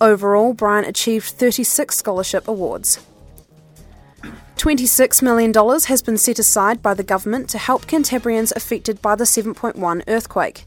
Overall, 0.00 0.54
Brian 0.54 0.84
achieved 0.84 1.26
36 1.26 1.94
scholarship 1.94 2.48
awards. 2.48 2.98
$26 4.56 5.22
million 5.22 5.52
has 5.86 6.02
been 6.02 6.16
set 6.16 6.38
aside 6.38 6.82
by 6.82 6.94
the 6.94 7.02
government 7.02 7.48
to 7.50 7.58
help 7.58 7.86
Cantabrians 7.86 8.54
affected 8.54 9.02
by 9.02 9.14
the 9.14 9.24
7.1 9.24 10.02
earthquake. 10.08 10.64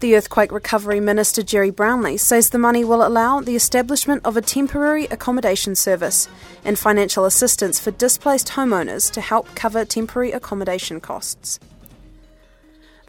The 0.00 0.16
Earthquake 0.16 0.50
Recovery 0.50 0.98
Minister 0.98 1.42
Gerry 1.42 1.70
Brownlee 1.70 2.16
says 2.16 2.48
the 2.48 2.58
money 2.58 2.84
will 2.86 3.06
allow 3.06 3.40
the 3.40 3.54
establishment 3.54 4.22
of 4.24 4.34
a 4.34 4.40
temporary 4.40 5.04
accommodation 5.04 5.74
service 5.74 6.26
and 6.64 6.78
financial 6.78 7.26
assistance 7.26 7.78
for 7.78 7.90
displaced 7.90 8.48
homeowners 8.48 9.12
to 9.12 9.20
help 9.20 9.54
cover 9.54 9.84
temporary 9.84 10.32
accommodation 10.32 11.00
costs. 11.00 11.60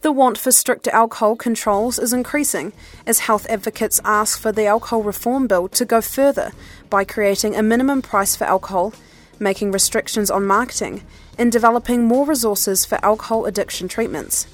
The 0.01 0.11
want 0.11 0.37
for 0.37 0.51
stricter 0.51 0.91
alcohol 0.91 1.37
controls 1.37 1.97
is 1.97 2.11
increasing 2.11 2.73
as 3.07 3.19
health 3.19 3.47
advocates 3.49 4.01
ask 4.03 4.37
for 4.37 4.51
the 4.51 4.65
alcohol 4.65 5.01
reform 5.01 5.47
bill 5.47 5.69
to 5.69 5.85
go 5.85 6.01
further 6.01 6.51
by 6.89 7.05
creating 7.05 7.55
a 7.55 7.63
minimum 7.63 8.01
price 8.01 8.35
for 8.35 8.43
alcohol 8.43 8.93
making 9.41 9.71
restrictions 9.71 10.31
on 10.31 10.45
marketing, 10.45 11.03
and 11.37 11.51
developing 11.51 12.05
more 12.05 12.25
resources 12.25 12.85
for 12.85 13.03
alcohol 13.03 13.45
addiction 13.45 13.87
treatments. 13.87 14.47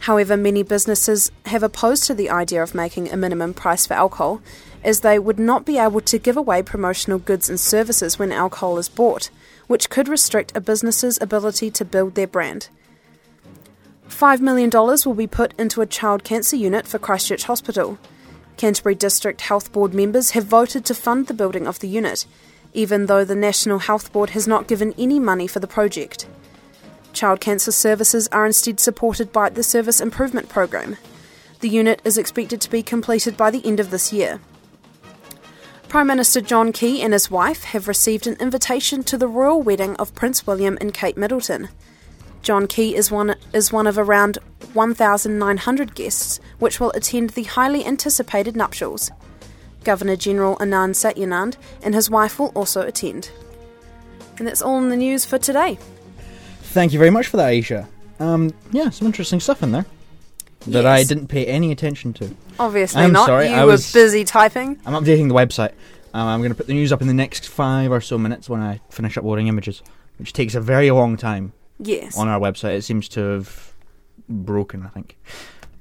However, 0.00 0.36
many 0.36 0.62
businesses 0.62 1.32
have 1.46 1.62
opposed 1.62 2.04
to 2.04 2.14
the 2.14 2.28
idea 2.28 2.62
of 2.62 2.74
making 2.74 3.10
a 3.10 3.16
minimum 3.16 3.54
price 3.54 3.86
for 3.86 3.94
alcohol, 3.94 4.42
as 4.82 5.00
they 5.00 5.18
would 5.18 5.38
not 5.38 5.64
be 5.64 5.78
able 5.78 6.02
to 6.02 6.18
give 6.18 6.36
away 6.36 6.62
promotional 6.62 7.18
goods 7.18 7.48
and 7.48 7.58
services 7.58 8.18
when 8.18 8.30
alcohol 8.30 8.76
is 8.76 8.90
bought, 8.90 9.30
which 9.66 9.88
could 9.88 10.08
restrict 10.08 10.54
a 10.54 10.60
business's 10.60 11.18
ability 11.22 11.70
to 11.70 11.84
build 11.86 12.14
their 12.14 12.26
brand. 12.26 12.68
$5 14.10 14.40
million 14.40 14.70
will 14.70 15.14
be 15.14 15.26
put 15.26 15.54
into 15.58 15.80
a 15.80 15.86
child 15.86 16.22
cancer 16.22 16.56
unit 16.56 16.86
for 16.86 16.98
Christchurch 16.98 17.44
Hospital. 17.44 17.98
Canterbury 18.58 18.94
District 18.94 19.40
Health 19.40 19.72
Board 19.72 19.94
members 19.94 20.32
have 20.32 20.44
voted 20.44 20.84
to 20.84 20.94
fund 20.94 21.26
the 21.26 21.34
building 21.34 21.66
of 21.66 21.78
the 21.80 21.88
unit, 21.88 22.26
even 22.74 23.06
though 23.06 23.24
the 23.24 23.34
National 23.34 23.78
Health 23.78 24.12
Board 24.12 24.30
has 24.30 24.46
not 24.46 24.68
given 24.68 24.94
any 24.98 25.18
money 25.18 25.46
for 25.46 25.60
the 25.60 25.66
project. 25.66 26.26
Child 27.12 27.40
cancer 27.40 27.72
services 27.72 28.28
are 28.32 28.44
instead 28.44 28.80
supported 28.80 29.32
by 29.32 29.48
the 29.48 29.62
Service 29.62 30.00
Improvement 30.00 30.48
Program. 30.48 30.96
The 31.60 31.68
unit 31.68 32.02
is 32.04 32.18
expected 32.18 32.60
to 32.60 32.70
be 32.70 32.82
completed 32.82 33.36
by 33.36 33.50
the 33.50 33.64
end 33.64 33.80
of 33.80 33.90
this 33.90 34.12
year. 34.12 34.40
Prime 35.88 36.08
Minister 36.08 36.40
John 36.40 36.72
Key 36.72 37.00
and 37.02 37.12
his 37.12 37.30
wife 37.30 37.62
have 37.64 37.86
received 37.86 38.26
an 38.26 38.36
invitation 38.40 39.04
to 39.04 39.16
the 39.16 39.28
royal 39.28 39.62
wedding 39.62 39.94
of 39.96 40.14
Prince 40.14 40.44
William 40.44 40.76
and 40.80 40.92
Kate 40.92 41.16
Middleton. 41.16 41.68
John 42.42 42.66
Key 42.66 42.96
is 42.96 43.12
one 43.12 43.36
is 43.52 43.72
one 43.72 43.86
of 43.86 43.96
around 43.96 44.38
1,900 44.72 45.94
guests 45.94 46.40
which 46.58 46.80
will 46.80 46.90
attend 46.90 47.30
the 47.30 47.44
highly 47.44 47.86
anticipated 47.86 48.56
nuptials. 48.56 49.12
Governor 49.84 50.16
General 50.16 50.56
Anand 50.56 50.90
Satyanand 50.94 51.56
and 51.82 51.94
his 51.94 52.10
wife 52.10 52.38
will 52.38 52.52
also 52.54 52.82
attend. 52.82 53.30
And 54.38 54.46
that's 54.48 54.62
all 54.62 54.78
in 54.78 54.88
the 54.88 54.96
news 54.96 55.24
for 55.24 55.38
today. 55.38 55.78
Thank 56.62 56.92
you 56.92 56.98
very 56.98 57.10
much 57.10 57.28
for 57.28 57.36
that, 57.36 57.50
Aisha. 57.52 57.86
Um, 58.18 58.52
yeah, 58.72 58.90
some 58.90 59.06
interesting 59.06 59.40
stuff 59.40 59.62
in 59.62 59.72
there 59.72 59.86
that 60.66 60.86
I 60.86 61.04
didn't 61.04 61.28
pay 61.28 61.46
any 61.46 61.70
attention 61.70 62.12
to. 62.14 62.34
Obviously 62.58 63.02
I'm 63.02 63.12
not. 63.12 63.26
sorry, 63.26 63.48
you 63.48 63.54
I 63.54 63.64
were 63.64 63.72
was- 63.72 63.92
busy 63.92 64.24
typing. 64.24 64.80
I'm 64.86 64.94
updating 64.94 65.28
the 65.28 65.34
website. 65.34 65.72
Um, 66.14 66.28
I'm 66.28 66.40
going 66.40 66.50
to 66.52 66.54
put 66.56 66.68
the 66.68 66.74
news 66.74 66.92
up 66.92 67.00
in 67.02 67.08
the 67.08 67.14
next 67.14 67.48
five 67.48 67.90
or 67.90 68.00
so 68.00 68.16
minutes 68.16 68.48
when 68.48 68.60
I 68.62 68.80
finish 68.88 69.16
uploading 69.16 69.48
images, 69.48 69.82
which 70.18 70.32
takes 70.32 70.54
a 70.54 70.60
very 70.60 70.90
long 70.92 71.16
time 71.16 71.52
Yes. 71.80 72.16
on 72.16 72.28
our 72.28 72.38
website. 72.38 72.76
It 72.76 72.82
seems 72.82 73.08
to 73.10 73.20
have 73.20 73.72
broken, 74.28 74.84
I 74.84 74.88
think. 74.90 75.18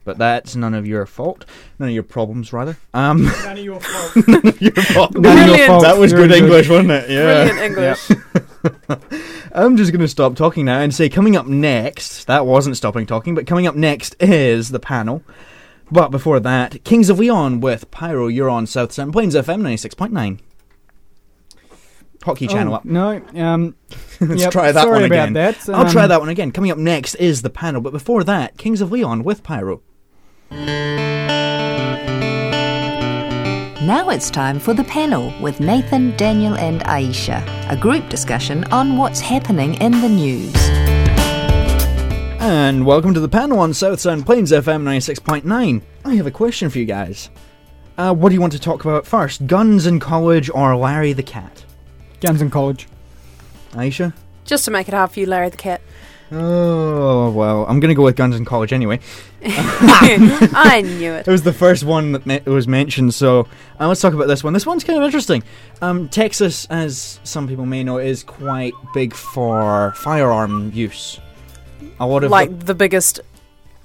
But 0.06 0.18
that's 0.18 0.56
none 0.56 0.74
of 0.74 0.86
your 0.86 1.06
fault. 1.06 1.46
None 1.80 1.90
of 1.90 1.94
your 1.96 2.04
problems, 2.04 2.52
rather. 2.52 2.78
Um, 2.94 3.24
None 3.24 3.58
of 3.58 3.64
your 3.64 3.80
fault. 3.82 4.28
none 4.28 4.48
of 4.48 4.62
your 4.62 4.72
fault. 4.74 5.14
None 5.16 5.50
of 5.50 5.58
your 5.58 5.68
fault. 5.68 5.84
That 5.84 5.98
was 5.98 6.12
good 6.12 6.30
good. 6.30 6.38
English, 6.44 6.68
wasn't 6.68 6.92
it? 6.92 7.10
Yeah. 7.10 7.46
Brilliant 7.46 7.60
English. 7.78 8.12
I'm 9.54 9.78
just 9.78 9.92
going 9.92 10.02
to 10.02 10.08
stop 10.08 10.36
talking 10.36 10.66
now 10.66 10.80
and 10.80 10.94
say 10.94 11.08
coming 11.10 11.36
up 11.38 11.46
next, 11.48 12.26
that 12.28 12.46
wasn't 12.46 12.76
stopping 12.76 13.06
talking, 13.06 13.34
but 13.36 13.48
coming 13.48 13.66
up 13.68 13.76
next 13.76 14.16
is 14.22 14.70
the 14.70 14.80
panel. 14.80 15.24
But 15.92 16.10
before 16.10 16.40
that, 16.42 16.84
Kings 16.84 17.10
of 17.10 17.20
Leon 17.20 17.62
with 17.62 17.90
Pyro, 17.92 18.28
you're 18.28 18.50
on 18.50 18.66
South 18.68 18.92
Sound 18.92 19.14
Plains 19.14 19.36
FM 19.36 19.62
96.9. 19.62 20.40
Hotkey 22.22 22.50
channel 22.50 22.74
Oh, 22.74 22.78
up. 22.78 22.86
No, 22.86 23.22
um, 23.36 23.76
Let's 24.22 24.42
yep, 24.44 24.52
try 24.52 24.72
that 24.72 24.82
sorry 24.82 24.94
one 25.02 25.04
about 25.06 25.30
again. 25.30 25.34
that. 25.34 25.70
I'll 25.70 25.92
try 25.92 26.04
Um, 26.04 26.10
that 26.10 26.20
one 26.22 26.30
again. 26.30 26.52
Coming 26.52 26.72
up 26.72 26.78
next 26.78 27.16
is 27.16 27.42
the 27.42 27.50
panel, 27.50 27.82
but 27.82 27.92
before 27.92 28.24
that, 28.24 28.58
Kings 28.58 28.80
of 28.82 28.92
Leon 28.94 29.24
with 29.26 29.44
Pyro. 29.44 29.82
Now 33.84 34.10
it's 34.10 34.30
time 34.30 34.60
for 34.60 34.76
the 34.76 34.84
panel 34.84 35.34
with 35.42 35.60
Nathan, 35.60 36.16
Daniel, 36.16 36.56
and 36.56 36.82
Aisha, 36.82 37.44
a 37.72 37.76
group 37.76 38.08
discussion 38.08 38.64
on 38.66 38.98
what's 38.98 39.20
happening 39.20 39.74
in 39.82 39.92
the 39.94 40.10
news. 40.10 40.54
And 42.40 42.86
welcome 42.86 43.16
to 43.16 43.20
the 43.20 43.28
panel 43.28 43.60
on 43.60 43.74
South 43.74 44.00
Sound 44.00 44.28
Plains 44.28 44.52
FM 44.52 44.84
96.9. 44.84 45.82
I 46.06 46.14
have 46.14 46.28
a 46.28 46.32
question 46.32 46.70
for 46.70 46.78
you 46.78 46.86
guys. 46.86 47.32
Uh, 47.98 48.14
what 48.14 48.30
do 48.30 48.36
you 48.36 48.42
want 48.42 48.54
to 48.54 48.60
talk 48.60 48.86
about 48.86 49.08
first? 49.08 49.48
Guns 49.48 49.88
in 49.88 50.00
college 50.00 50.52
or 50.54 50.76
Larry 50.76 51.14
the 51.14 51.24
Cat? 51.24 51.66
Guns 52.22 52.44
in 52.44 52.52
college. 52.52 52.88
Aisha? 53.72 54.14
Just 54.46 54.66
to 54.66 54.72
make 54.72 54.88
it 54.88 54.94
hard 54.94 55.12
for 55.12 55.20
you, 55.20 55.26
Larry 55.26 55.50
the 55.50 55.58
Cat. 55.58 55.82
Oh, 56.36 57.30
well, 57.32 57.66
I'm 57.68 57.80
going 57.80 57.90
to 57.90 57.96
go 57.96 58.04
with 58.04 58.16
Guns 58.16 58.36
in 58.36 58.44
College 58.46 58.74
anyway. 58.74 59.00
I 59.46 60.82
knew 60.84 61.12
it. 61.14 61.28
It 61.28 61.32
was 61.32 61.44
the 61.44 61.54
first 61.54 61.84
one 61.84 62.14
that 62.14 62.26
me- 62.26 62.42
was 62.46 62.68
mentioned, 62.68 63.14
so 63.14 63.48
uh, 63.80 63.88
let's 63.88 64.02
talk 64.02 64.14
about 64.14 64.28
this 64.28 64.44
one. 64.44 64.54
This 64.54 64.66
one's 64.66 64.84
kind 64.84 64.98
of 64.98 65.06
interesting. 65.06 65.44
Um, 65.82 66.10
Texas, 66.10 66.66
as 66.70 67.20
some 67.24 67.48
people 67.48 67.66
may 67.66 67.84
know, 67.84 67.98
is 68.00 68.24
quite 68.24 68.74
big 68.94 69.14
for 69.14 69.94
firearm 69.96 70.72
use. 70.74 71.20
A 72.00 72.08
lot 72.08 72.24
of 72.24 72.32
Like 72.32 72.66
the 72.66 72.74
biggest 72.76 73.20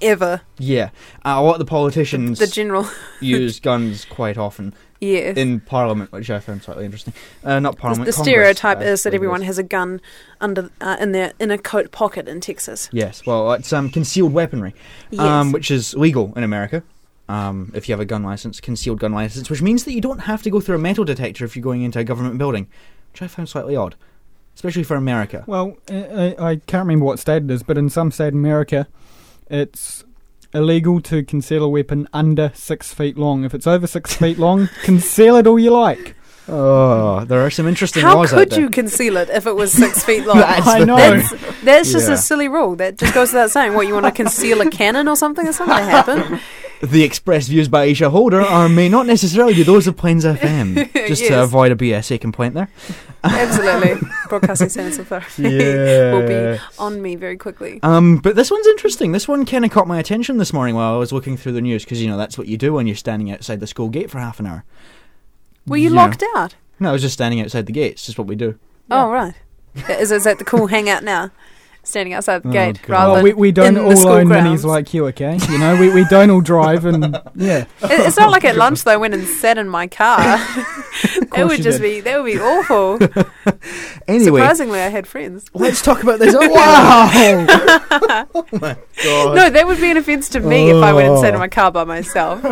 ever. 0.00 0.40
yeah, 0.58 0.90
uh, 1.24 1.34
a 1.36 1.42
lot 1.42 1.54
of 1.54 1.58
the 1.58 1.64
politicians 1.64 2.38
The 2.38 2.46
general. 2.46 2.88
use 3.20 3.60
guns 3.68 4.04
quite 4.04 4.38
often 4.38 4.72
Yeah. 5.00 5.32
in 5.36 5.60
Parliament, 5.60 6.10
which 6.10 6.28
I 6.30 6.40
found 6.40 6.62
slightly 6.62 6.84
interesting. 6.84 7.14
Uh, 7.44 7.60
not 7.60 7.76
Parliament. 7.78 8.06
the 8.06 8.12
Congress, 8.12 8.28
stereotype 8.32 8.78
I 8.78 8.84
is 8.84 9.02
that 9.04 9.14
everyone 9.14 9.42
has 9.42 9.56
a 9.58 9.62
gun 9.62 10.00
under 10.40 10.70
uh, 10.80 10.96
in 11.00 11.12
their 11.12 11.32
in 11.38 11.50
a 11.50 11.58
coat 11.58 11.92
pocket 11.92 12.26
in 12.28 12.40
Texas. 12.40 12.88
Yes, 12.92 13.24
well, 13.24 13.52
it's 13.52 13.72
um, 13.72 13.90
concealed 13.90 14.32
weaponry, 14.32 14.74
Yes. 15.10 15.20
um, 15.20 15.52
which 15.52 15.70
is 15.70 15.94
legal 15.94 16.32
in 16.36 16.42
America. 16.42 16.82
Um, 17.28 17.70
if 17.74 17.88
you 17.88 17.92
have 17.92 18.00
a 18.00 18.06
gun 18.06 18.22
license, 18.22 18.58
concealed 18.60 19.00
gun 19.00 19.12
license, 19.12 19.50
which 19.50 19.60
means 19.62 19.84
that 19.84 19.92
you 19.92 20.00
don't 20.00 20.20
have 20.20 20.42
to 20.42 20.50
go 20.50 20.60
through 20.60 20.76
a 20.76 20.78
metal 20.80 21.04
detector 21.04 21.44
if 21.44 21.54
you're 21.54 21.62
going 21.62 21.82
into 21.82 21.98
a 21.98 22.04
government 22.04 22.38
building, 22.38 22.66
which 23.12 23.20
I 23.20 23.28
found 23.28 23.48
slightly 23.50 23.76
odd, 23.76 23.96
especially 24.54 24.82
for 24.82 24.96
America. 24.96 25.44
Well, 25.46 25.76
I, 25.90 25.94
I 26.38 26.48
I 26.52 26.56
can't 26.56 26.86
remember 26.86 27.04
what 27.04 27.18
state 27.18 27.42
it 27.44 27.50
is, 27.50 27.62
but 27.62 27.76
in 27.78 27.90
some 27.90 28.10
state 28.10 28.28
in 28.32 28.38
America, 28.38 28.88
it's 29.50 30.04
illegal 30.54 31.00
to 31.02 31.22
conceal 31.22 31.62
a 31.64 31.68
weapon 31.68 32.08
under 32.12 32.50
six 32.54 32.92
feet 32.94 33.16
long. 33.18 33.44
If 33.44 33.54
it's 33.54 33.66
over 33.66 33.86
six 33.86 34.14
feet 34.16 34.38
long, 34.38 34.68
conceal 34.82 35.36
it 35.36 35.46
all 35.46 35.58
you 35.58 35.70
like. 35.70 36.14
Oh, 36.50 37.24
there 37.26 37.44
are 37.44 37.50
some 37.50 37.66
interesting 37.68 38.02
How 38.02 38.14
laws 38.16 38.32
out 38.32 38.38
could 38.38 38.56
you 38.56 38.70
conceal 38.70 39.18
it 39.18 39.28
if 39.28 39.46
it 39.46 39.54
was 39.54 39.70
six 39.70 40.02
feet 40.02 40.24
long? 40.24 40.38
That's 40.40 40.66
I 40.66 40.78
know. 40.84 40.96
That's, 40.96 41.30
that's 41.62 41.92
just 41.92 42.08
Yeah. 42.08 42.14
a 42.14 42.16
silly 42.16 42.48
rule. 42.48 42.74
That 42.76 42.96
just 42.96 43.12
goes 43.12 43.32
without 43.34 43.50
saying. 43.50 43.74
What 43.74 43.86
you 43.86 43.92
want 43.92 44.06
to 44.06 44.12
conceal 44.12 44.62
a 44.62 44.70
cannon 44.70 45.08
or 45.08 45.16
something? 45.16 45.44
That's 45.44 45.58
not 45.58 45.68
going 45.68 45.84
to 45.84 45.90
happen. 45.90 46.40
The 46.80 47.02
expressed 47.02 47.48
views 47.48 47.66
by 47.68 47.88
Aisha 47.88 48.08
Holder 48.10 48.40
are 48.40 48.68
may 48.68 48.88
not 48.88 49.06
necessarily 49.06 49.52
be 49.54 49.64
those 49.64 49.88
of 49.88 49.96
Plains 49.96 50.24
FM. 50.24 50.92
Just 51.08 51.24
to 51.26 51.42
avoid 51.42 51.72
a 51.72 51.76
BSA 51.76 52.20
complaint 52.20 52.54
there. 52.54 52.68
Absolutely, 53.24 54.08
broadcasting 54.28 54.68
standards 54.68 54.96
authority 54.98 55.42
will 55.42 56.26
be 56.26 56.60
on 56.78 57.02
me 57.02 57.16
very 57.16 57.36
quickly. 57.36 57.80
Um, 57.82 58.18
but 58.18 58.36
this 58.36 58.50
one's 58.50 58.66
interesting. 58.68 59.10
This 59.10 59.26
one 59.26 59.44
kind 59.44 59.64
of 59.64 59.72
caught 59.72 59.88
my 59.88 59.98
attention 59.98 60.38
this 60.38 60.52
morning 60.52 60.76
while 60.76 60.94
I 60.94 60.98
was 60.98 61.10
looking 61.12 61.36
through 61.36 61.52
the 61.52 61.60
news 61.60 61.84
because 61.84 62.00
you 62.00 62.08
know 62.08 62.16
that's 62.16 62.38
what 62.38 62.46
you 62.46 62.56
do 62.56 62.72
when 62.74 62.86
you're 62.86 62.94
standing 62.94 63.30
outside 63.32 63.58
the 63.58 63.66
school 63.66 63.88
gate 63.88 64.08
for 64.08 64.20
half 64.20 64.38
an 64.38 64.46
hour. 64.46 64.64
Were 65.66 65.76
you 65.76 65.90
Yeah. 65.90 65.96
locked 65.96 66.22
out? 66.36 66.54
No, 66.78 66.90
I 66.90 66.92
was 66.92 67.02
just 67.02 67.14
standing 67.14 67.40
outside 67.40 67.66
the 67.66 67.72
gate. 67.72 67.92
It's 67.92 68.06
just 68.06 68.18
what 68.18 68.28
we 68.28 68.36
do. 68.36 68.56
Oh 68.88 69.10
right. 69.10 69.34
Is, 69.90 70.12
is 70.12 70.24
that 70.24 70.38
the 70.38 70.44
cool 70.44 70.68
hangout 70.68 71.02
now? 71.02 71.30
Standing 71.84 72.12
outside 72.12 72.42
the 72.42 72.50
Oh, 72.50 72.52
gate 72.52 72.80
God. 72.82 72.88
rather 72.90 73.12
Well, 73.14 73.22
we, 73.22 73.32
we 73.32 73.52
don't 73.52 73.68
in 73.68 73.74
the 73.74 73.82
all 73.82 73.96
school 73.96 74.12
own 74.12 74.26
grounds. 74.26 74.62
minis 74.62 74.66
like 74.68 74.92
you, 74.92 75.06
okay? 75.06 75.38
You 75.48 75.58
know, 75.58 75.74
we, 75.80 75.88
we 75.88 76.04
don't 76.04 76.28
all 76.30 76.42
drive, 76.42 76.84
and 76.84 77.02
yeah. 77.34 77.64
It- 77.82 78.00
It's 78.06 78.18
not 78.18 78.30
like 78.30 78.44
at 78.44 78.56
lunch 78.64 78.84
though. 78.84 78.90
I 78.92 78.96
went 78.98 79.14
and 79.14 79.26
sat 79.26 79.56
in 79.56 79.68
my 79.70 79.86
car. 79.86 80.18
that 81.32 81.46
would 81.48 81.62
just 81.62 81.80
did. 81.80 81.82
be 81.82 82.00
that 82.02 82.22
would 82.22 82.30
be 82.30 82.38
awful. 82.38 82.98
Anyway, 84.06 84.40
Surprisingly, 84.40 84.80
I 84.80 84.88
had 84.88 85.06
friends. 85.06 85.46
let's 85.54 85.80
talk 85.80 86.02
about 86.02 86.18
this. 86.18 86.34
Oh, 86.36 86.48
wow! 86.50 87.08
oh 88.34 88.46
my 88.52 88.76
god! 89.02 89.34
No, 89.36 89.48
that 89.50 89.66
would 89.66 89.80
be 89.80 89.90
an 89.90 89.96
offence 89.96 90.28
to 90.30 90.40
me 90.40 90.70
if 90.70 90.82
I 90.82 90.92
went 90.92 91.08
and 91.08 91.18
sat 91.20 91.30
in 91.30 91.36
Oh. 91.36 91.38
my 91.38 91.48
car 91.48 91.70
by 91.72 91.84
myself. 91.84 92.42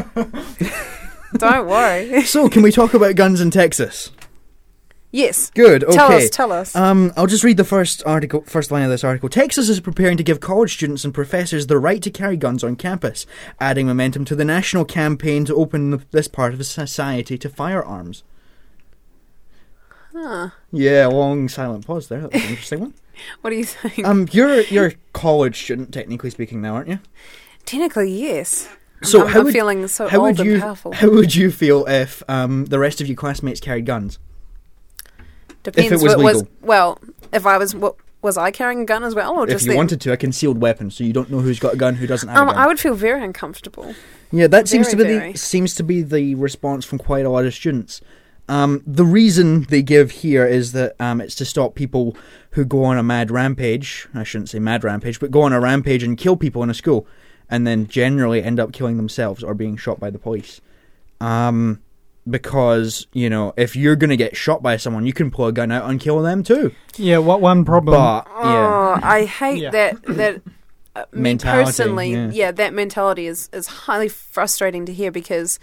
Don't 1.37 1.67
worry. 1.69 2.23
So, 2.23 2.49
can 2.49 2.63
we 2.63 2.73
talk 2.73 2.95
about 2.95 3.15
guns 3.17 3.41
in 3.43 3.51
Texas? 3.51 4.11
Yes. 5.17 5.51
Good. 5.55 5.83
Okay. 5.83 5.97
Tell 5.97 6.13
us. 6.13 6.31
Tell 6.31 6.53
us. 6.53 6.77
Um, 6.77 7.11
I'll 7.17 7.27
just 7.27 7.43
read 7.43 7.57
the 7.57 7.65
first 7.65 8.03
article, 8.05 8.43
first 8.43 8.71
line 8.71 8.83
of 8.85 8.91
this 8.91 9.03
article. 9.03 9.31
Texas 9.31 9.71
is 9.71 9.81
preparing 9.81 10.19
to 10.19 10.23
give 10.23 10.41
college 10.41 10.75
students 10.75 11.07
and 11.07 11.15
professors 11.15 11.69
the 11.69 11.79
right 11.79 12.03
to 12.03 12.11
carry 12.11 12.37
guns 12.37 12.63
on 12.63 12.77
campus, 12.77 13.25
adding 13.59 13.87
momentum 13.87 14.27
to 14.27 14.35
the 14.37 14.45
national 14.45 14.85
campaign 14.85 15.47
to 15.47 15.55
open 15.55 15.91
the, 15.91 16.03
this 16.11 16.29
part 16.29 16.53
of 16.53 16.67
society 16.67 17.39
to 17.39 17.49
firearms. 17.49 18.25
Huh. 20.13 20.51
Yeah, 20.71 21.07
long 21.07 21.49
silent 21.49 21.87
pause 21.87 22.09
there. 22.09 22.21
That 22.21 22.35
was 22.35 22.43
an 22.43 22.51
interesting 22.51 22.81
one. 22.81 22.95
What 23.41 23.49
do 23.49 23.57
you 23.57 23.65
think? 23.65 24.07
Um, 24.07 24.29
you're 24.31 24.61
you're 24.61 24.89
a 24.89 24.95
college 25.15 25.63
student, 25.63 25.95
technically 25.95 26.29
speaking, 26.29 26.61
now, 26.61 26.75
aren't 26.75 26.89
you? 26.91 26.99
Technically, 27.65 28.11
yes. 28.11 28.69
So 29.03 29.23
I'm, 29.23 29.29
how 29.29 29.39
I'm 29.39 29.45
would- 29.47 29.55
feeling 29.55 29.89
so 29.89 30.09
how 30.09 30.19
old 30.19 30.37
would 30.37 30.47
you 30.47 30.53
and 30.55 30.63
powerful. 30.63 30.93
how 30.93 31.09
would 31.09 31.35
you 31.35 31.51
feel 31.51 31.87
if 31.87 32.23
um 32.29 32.67
the 32.67 32.79
rest 32.79 33.01
of 33.01 33.07
your 33.07 33.17
classmates 33.17 33.61
carried 33.61 33.87
guns? 33.87 34.19
Depends. 35.75 36.03
was 36.03 36.17
what 36.17 36.19
was 36.25 36.37
legal. 36.43 36.51
well, 36.63 36.99
if 37.33 37.47
I 37.47 37.59
was, 37.59 37.75
what, 37.75 37.97
was 38.23 38.37
I 38.37 38.51
carrying 38.51 38.81
a 38.81 38.85
gun 38.85 39.05
as 39.05 39.15
well, 39.15 39.33
or 39.39 39.45
if 39.45 39.51
just 39.51 39.65
you 39.67 39.71
them? 39.73 39.77
wanted 39.77 40.01
to, 40.01 40.13
a 40.13 40.17
concealed 40.17 40.61
weapon, 40.61 40.91
so 40.91 41.05
you 41.05 41.13
don't 41.13 41.31
know 41.31 41.41
who's 41.41 41.59
got 41.59 41.75
a 41.75 41.77
gun, 41.77 41.95
who 41.95 42.07
doesn't 42.07 42.29
have 42.29 42.39
Um, 42.39 42.49
a 42.49 42.53
gun. 42.53 42.61
I 42.63 42.67
would 42.67 42.81
feel 42.81 42.95
very 42.95 43.23
uncomfortable. 43.23 43.95
Yeah, 44.33 44.47
that 44.49 44.67
seems 44.69 44.89
to 44.89 44.97
be 44.97 45.05
very. 45.05 45.33
the 45.33 45.39
seems 45.39 45.75
to 45.77 45.83
be 45.85 46.03
the 46.03 46.35
response 46.35 46.85
from 46.85 46.99
quite 46.99 47.25
a 47.25 47.31
lot 47.31 47.45
of 47.45 47.55
students. 47.55 48.01
Um, 48.49 48.83
the 48.87 49.05
reason 49.05 49.63
they 49.71 49.83
give 49.83 50.11
here 50.13 50.47
is 50.47 50.71
that 50.73 50.95
um, 51.01 51.21
it's 51.21 51.35
to 51.37 51.45
stop 51.45 51.75
people 51.75 52.17
who 52.53 52.65
go 52.65 52.85
on 52.85 52.97
a 52.97 53.03
mad 53.03 53.31
rampage. 53.31 54.09
I 54.15 54.23
shouldn't 54.25 54.49
say 54.49 54.59
mad 54.61 54.83
rampage, 54.85 55.19
but 55.21 55.31
go 55.31 55.43
on 55.43 55.53
a 55.53 55.61
rampage 55.61 56.03
and 56.03 56.17
kill 56.17 56.37
people 56.37 56.63
in 56.63 56.71
a 56.71 56.75
school, 56.75 57.07
and 57.51 57.67
then 57.67 57.87
generally 57.89 58.43
end 58.43 58.59
up 58.61 58.73
killing 58.73 58.97
themselves 58.97 59.43
or 59.43 59.55
being 59.55 59.77
shot 59.77 59.99
by 60.01 60.11
the 60.11 60.19
police. 60.19 60.61
Um, 61.21 61.81
because 62.29 63.07
you 63.13 63.29
know, 63.31 63.53
if 63.57 63.77
you're 63.77 63.97
gonna 63.97 64.17
get 64.17 64.37
shot 64.37 64.63
by 64.63 64.77
someone, 64.77 65.07
you 65.07 65.13
can 65.13 65.31
pull 65.31 65.47
a 65.47 65.53
gun 65.53 65.71
out 65.73 65.89
and 65.89 66.01
kill 66.01 66.23
them 66.23 66.43
too. 66.43 66.73
Yeah, 66.97 67.19
what 67.19 67.41
one 67.41 67.65
problem? 67.65 67.95
But 67.97 68.27
yeah, 68.45 68.67
Oh, 68.67 69.01
I 69.03 69.25
hate 69.25 69.63
Yeah. 69.63 69.71
that. 69.71 70.03
That 70.05 70.43
uh, 70.95 71.05
me 71.13 71.37
personally, 71.39 72.13
yeah. 72.13 72.31
yeah. 72.33 72.51
that 72.53 72.73
mentality 72.75 73.27
is 73.27 73.49
is 73.53 73.67
highly 73.67 74.09
frustrating 74.09 74.87
to 74.87 74.93
hear 74.93 75.11
because 75.11 75.59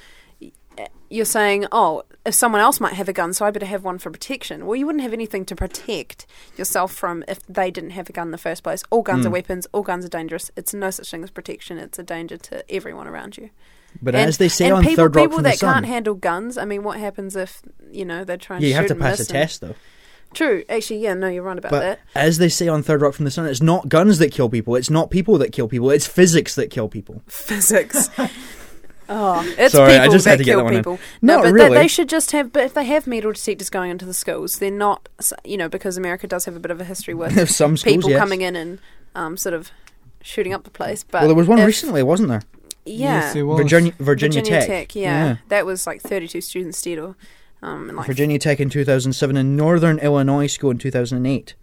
you're 1.10 1.26
saying, 1.26 1.68
oh, 1.72 2.02
if 2.26 2.34
someone 2.34 2.60
else 2.60 2.80
might 2.80 2.94
have 2.94 3.08
a 3.08 3.14
gun, 3.14 3.34
so 3.34 3.46
I 3.46 3.52
better 3.52 3.68
have 3.68 3.84
one 3.84 4.00
for 4.00 4.10
protection. 4.10 4.66
Well, 4.66 4.76
you 4.76 4.88
wouldn't 4.88 5.04
have 5.04 5.14
anything 5.14 5.46
to 5.46 5.56
protect 5.56 6.26
yourself 6.58 6.92
from 6.92 7.24
if 7.28 7.46
they 7.48 7.70
didn't 7.70 7.92
have 7.92 8.10
a 8.10 8.14
gun 8.14 8.30
in 8.30 8.32
the 8.32 8.38
first 8.40 8.64
place. 8.64 8.84
All 8.90 9.04
guns 9.04 9.24
are 9.26 9.30
Mm. 9.30 9.34
weapons. 9.34 9.68
All 9.74 9.84
guns 9.84 10.06
are 10.06 10.10
dangerous. 10.10 10.50
It's 10.56 10.74
no 10.74 10.90
such 10.90 11.12
thing 11.12 11.24
as 11.24 11.30
protection. 11.30 11.78
It's 11.78 12.00
a 12.00 12.04
danger 12.04 12.38
to 12.38 12.64
everyone 12.74 13.08
around 13.08 13.38
you. 13.38 13.52
But 14.02 14.16
and, 14.16 14.28
as 14.28 14.38
they 14.38 14.50
say 14.50 14.70
on 14.72 14.82
people, 14.82 14.96
Third 15.06 15.16
Rock 15.16 15.24
people 15.26 15.38
from 15.38 15.44
that 15.44 15.54
the 15.54 15.58
Sun, 15.58 15.74
can't 15.74 15.86
handle 15.86 16.16
guns. 16.16 16.58
I 16.58 16.66
mean, 16.66 16.84
what 16.84 17.00
happens 17.00 17.36
if 17.36 17.62
you 17.92 18.06
know 18.06 18.24
they're 18.24 18.38
trying 18.38 18.62
yeah, 18.62 18.70
you 18.70 18.74
have 18.76 18.88
to 18.88 18.96
pass 18.96 19.20
a 19.20 19.26
test 19.26 19.62
though. 19.62 19.76
True, 20.34 20.64
actually, 20.68 21.00
yeah, 21.00 21.14
no, 21.14 21.28
you're 21.28 21.44
right 21.44 21.58
about 21.58 21.72
But 21.72 21.80
that. 21.82 22.00
as 22.16 22.40
they 22.40 22.50
say 22.50 22.68
on 22.68 22.82
Third 22.82 23.02
Rock 23.02 23.14
from 23.14 23.26
the 23.26 23.32
Sun, 23.32 23.46
it's 23.46 23.62
not 23.62 23.88
guns 23.88 24.18
that 24.18 24.32
kill 24.32 24.50
people. 24.50 24.76
It's 24.76 24.90
not 24.90 25.12
people 25.12 25.38
that 25.38 25.52
kill 25.52 25.68
people. 25.68 25.92
It's 25.92 26.08
physics 26.08 26.56
that 26.56 26.70
kill 26.70 26.90
people. 26.90 27.22
physics. 27.28 28.10
oh, 29.10 29.54
it's 29.58 29.74
Sorry, 29.74 29.94
people 29.94 30.18
that 30.18 30.24
had 30.26 30.38
to 30.40 30.44
get 30.44 30.54
kill 30.54 30.66
that 30.66 30.72
people. 30.72 31.00
No, 31.22 31.42
but 31.42 31.54
really. 31.54 31.70
they, 31.70 31.84
they 31.84 31.88
should 31.88 32.10
just 32.10 32.32
have. 32.32 32.52
But 32.52 32.64
if 32.64 32.74
they 32.74 32.86
have 32.86 33.06
metal 33.06 33.32
detectors 33.32 33.70
going 33.70 33.92
into 33.92 34.06
the 34.06 34.14
schools, 34.14 34.58
they're 34.60 34.72
not. 34.72 35.08
You 35.44 35.58
know, 35.58 35.70
because 35.70 35.98
America 35.98 36.28
does 36.28 36.46
have 36.46 36.56
a 36.56 36.60
bit 36.60 36.72
of 36.72 36.82
a 36.82 36.86
history 36.86 37.14
with 37.14 37.34
Some 37.50 37.78
schools, 37.78 37.96
people 37.96 38.10
yes. 38.10 38.20
coming 38.20 38.42
in 38.42 38.56
and 38.56 38.80
um, 39.14 39.38
sort 39.38 39.54
of 39.54 39.72
shooting 40.22 40.54
up 40.54 40.64
the 40.64 40.72
place. 40.72 41.04
But 41.04 41.22
well, 41.22 41.28
there 41.28 41.36
was 41.36 41.48
one 41.48 41.60
if- 41.60 41.66
recently, 41.68 42.02
wasn't 42.02 42.30
there? 42.30 42.42
Yeah, 42.86 43.22
Yes, 43.22 43.36
it 43.36 43.44
was. 43.44 43.58
Virginia, 43.60 43.94
Virginia, 44.00 44.42
Virginia 44.42 44.66
Tech. 44.68 44.96
yeah. 44.96 45.38
that 45.48 45.66
was 45.66 45.88
like 45.88 46.02
32 46.02 46.42
students 46.42 46.82
dead, 46.82 47.00
or 47.00 47.16
um, 47.62 47.88
like 47.96 48.08
Virginia 48.08 48.38
Tech 48.40 48.60
in 48.60 48.70
2007 48.70 49.38
and 49.38 49.56
Northern 49.56 50.00
Illinois 50.00 50.48
School 50.48 50.72
in 50.72 50.78
2008. 50.78 51.56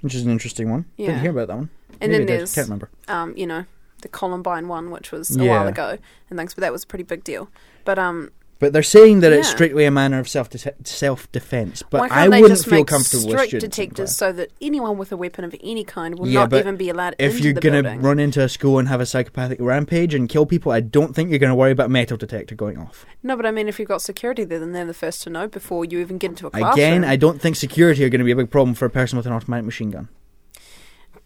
Which 0.00 0.14
is 0.14 0.22
an 0.24 0.30
interesting 0.30 0.70
one. 0.70 0.86
Yeah. 0.96 1.06
Didn't 1.08 1.20
hear 1.22 1.30
about 1.32 1.48
that 1.48 1.56
one. 1.56 1.70
And 2.00 2.12
Maybe 2.12 2.24
then 2.24 2.34
I 2.34 2.36
there's, 2.38 2.54
Can't 2.54 2.66
remember. 2.68 2.88
um, 3.08 3.36
you 3.36 3.46
know, 3.46 3.64
the 4.02 4.08
Columbine 4.08 4.68
one, 4.68 4.90
which 4.90 5.10
was 5.12 5.36
a 5.36 5.42
Yeah. 5.44 5.58
while 5.58 5.66
ago, 5.68 5.98
and 6.30 6.38
things, 6.38 6.54
but 6.54 6.60
that 6.62 6.72
was 6.72 6.84
a 6.84 6.86
pretty 6.86 7.02
big 7.04 7.24
deal. 7.24 7.50
But 7.84 7.98
um, 7.98 8.30
But 8.58 8.72
they're 8.72 8.82
saying 8.82 9.20
that 9.20 9.32
it's 9.32 9.48
strictly 9.48 9.84
a 9.84 9.90
manner 9.90 10.18
of 10.18 10.28
self 10.28 10.48
self 10.84 11.30
defense. 11.30 11.82
But 11.82 12.00
why 12.00 12.08
can't 12.08 12.18
I 12.20 12.28
they 12.28 12.40
wouldn't 12.40 12.58
just 12.58 12.68
feel 12.68 12.78
make 12.78 12.86
comfortable 12.86 13.26
with 13.28 13.38
strict 13.38 13.52
in 13.52 13.60
detectors 13.60 14.16
so 14.16 14.32
that 14.32 14.50
anyone 14.62 14.96
with 14.96 15.12
a 15.12 15.16
weapon 15.16 15.44
of 15.44 15.54
any 15.62 15.84
kind 15.84 16.18
will 16.18 16.26
Yeah, 16.26 16.46
not 16.46 16.54
even 16.54 16.76
be 16.76 16.88
allowed 16.88 17.16
If 17.18 17.40
you're 17.40 17.52
gonna 17.52 17.98
run 17.98 18.18
into 18.18 18.42
a 18.42 18.48
school 18.48 18.78
and 18.78 18.88
have 18.88 19.00
a 19.00 19.06
psychopathic 19.06 19.58
rampage 19.60 20.14
and 20.14 20.26
kill 20.28 20.46
people, 20.46 20.72
I 20.72 20.80
don't 20.80 21.14
think 21.14 21.28
you're 21.28 21.38
gonna 21.38 21.54
worry 21.54 21.72
about 21.72 21.86
a 21.86 21.90
metal 21.90 22.16
detector 22.16 22.54
going 22.54 22.78
off. 22.78 23.04
No, 23.22 23.36
but 23.36 23.44
I 23.44 23.50
mean, 23.50 23.68
if 23.68 23.78
you've 23.78 23.88
got 23.88 24.00
security 24.00 24.44
there, 24.44 24.58
then 24.58 24.72
they're 24.72 24.86
the 24.86 24.94
first 24.94 25.22
to 25.24 25.30
know 25.30 25.48
before 25.48 25.84
you 25.84 25.98
even 26.00 26.16
get 26.16 26.30
into 26.30 26.46
a 26.46 26.50
classroom. 26.50 26.72
Again, 26.72 27.04
I 27.04 27.16
don't 27.16 27.40
think 27.40 27.56
security 27.56 28.04
are 28.04 28.08
going 28.08 28.20
to 28.20 28.24
be 28.24 28.32
a 28.32 28.36
big 28.36 28.50
problem 28.50 28.74
for 28.74 28.86
a 28.86 28.90
person 28.90 29.16
with 29.18 29.26
an 29.26 29.32
automatic 29.32 29.66
machine 29.66 29.90
gun. 29.90 30.08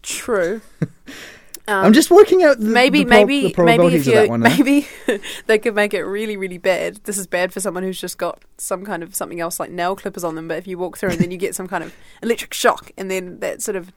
True. 0.01 0.61
Um, 1.67 1.85
I'm 1.85 1.93
just 1.93 2.09
working 2.11 2.43
out 2.43 2.59
the, 2.59 2.65
maybe 2.65 2.99
the, 2.99 3.05
prob- 3.05 3.27
maybe 3.27 3.49
the 3.53 3.63
maybe 3.63 3.95
if 3.95 4.05
you 4.07 4.27
one. 4.27 4.39
maybe 4.41 4.87
they 5.47 5.59
could 5.59 5.75
make 5.75 5.93
it 5.93 6.03
really 6.03 6.35
really 6.37 6.57
bad. 6.57 6.97
This 7.03 7.17
is 7.17 7.27
bad 7.27 7.53
for 7.53 7.59
someone 7.59 7.83
who's 7.83 8.01
just 8.01 8.17
got 8.17 8.41
some 8.57 8.83
kind 8.83 9.03
of 9.03 9.15
something 9.15 9.39
else 9.39 9.59
like 9.59 9.69
nail 9.71 9.95
clippers 9.95 10.23
on 10.23 10.35
them. 10.35 10.47
But 10.47 10.57
if 10.57 10.67
you 10.67 10.77
walk 10.77 10.97
through 10.97 11.11
and 11.11 11.19
then 11.19 11.31
you 11.31 11.37
get 11.37 11.55
some 11.55 11.67
kind 11.67 11.83
of 11.83 11.93
electric 12.23 12.53
shock, 12.53 12.91
and 12.97 13.09
then 13.11 13.39
that 13.39 13.61
sort 13.61 13.75
of 13.75 13.91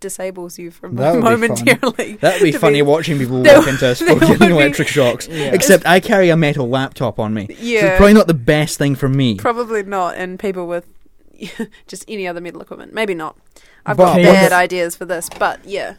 disables 0.00 0.58
you 0.58 0.70
from 0.70 0.94
That 0.96 1.12
would 1.14 1.20
be 1.20 1.24
momentarily. 1.24 2.16
That'd 2.16 2.42
be 2.42 2.52
to 2.52 2.58
funny 2.58 2.82
watching 2.82 3.18
people 3.18 3.42
walk 3.42 3.66
into 3.68 3.80
that 3.80 3.98
getting 4.20 4.38
be- 4.48 4.52
electric 4.54 4.88
shocks. 4.88 5.28
Yeah. 5.28 5.52
Except 5.54 5.86
I 5.86 6.00
carry 6.00 6.30
a 6.30 6.36
metal 6.36 6.68
laptop 6.68 7.18
on 7.18 7.34
me. 7.34 7.46
So 7.48 7.54
Yeah. 7.60 7.86
it's 7.88 7.96
probably 7.98 8.14
not 8.14 8.26
the 8.26 8.34
best 8.34 8.78
thing 8.78 8.94
for 8.96 9.08
me. 9.08 9.36
Probably 9.36 9.82
not, 9.82 10.16
and 10.16 10.38
people 10.38 10.66
with 10.66 10.86
just 11.86 12.04
any 12.08 12.26
other 12.26 12.40
metal 12.40 12.60
equipment. 12.60 12.92
Maybe 12.94 13.14
not. 13.14 13.36
I've 13.84 13.96
But 13.96 14.14
got 14.14 14.16
bad 14.22 14.52
ideas 14.52 14.94
for 14.96 15.04
this, 15.04 15.28
but 15.38 15.64
yeah. 15.64 15.94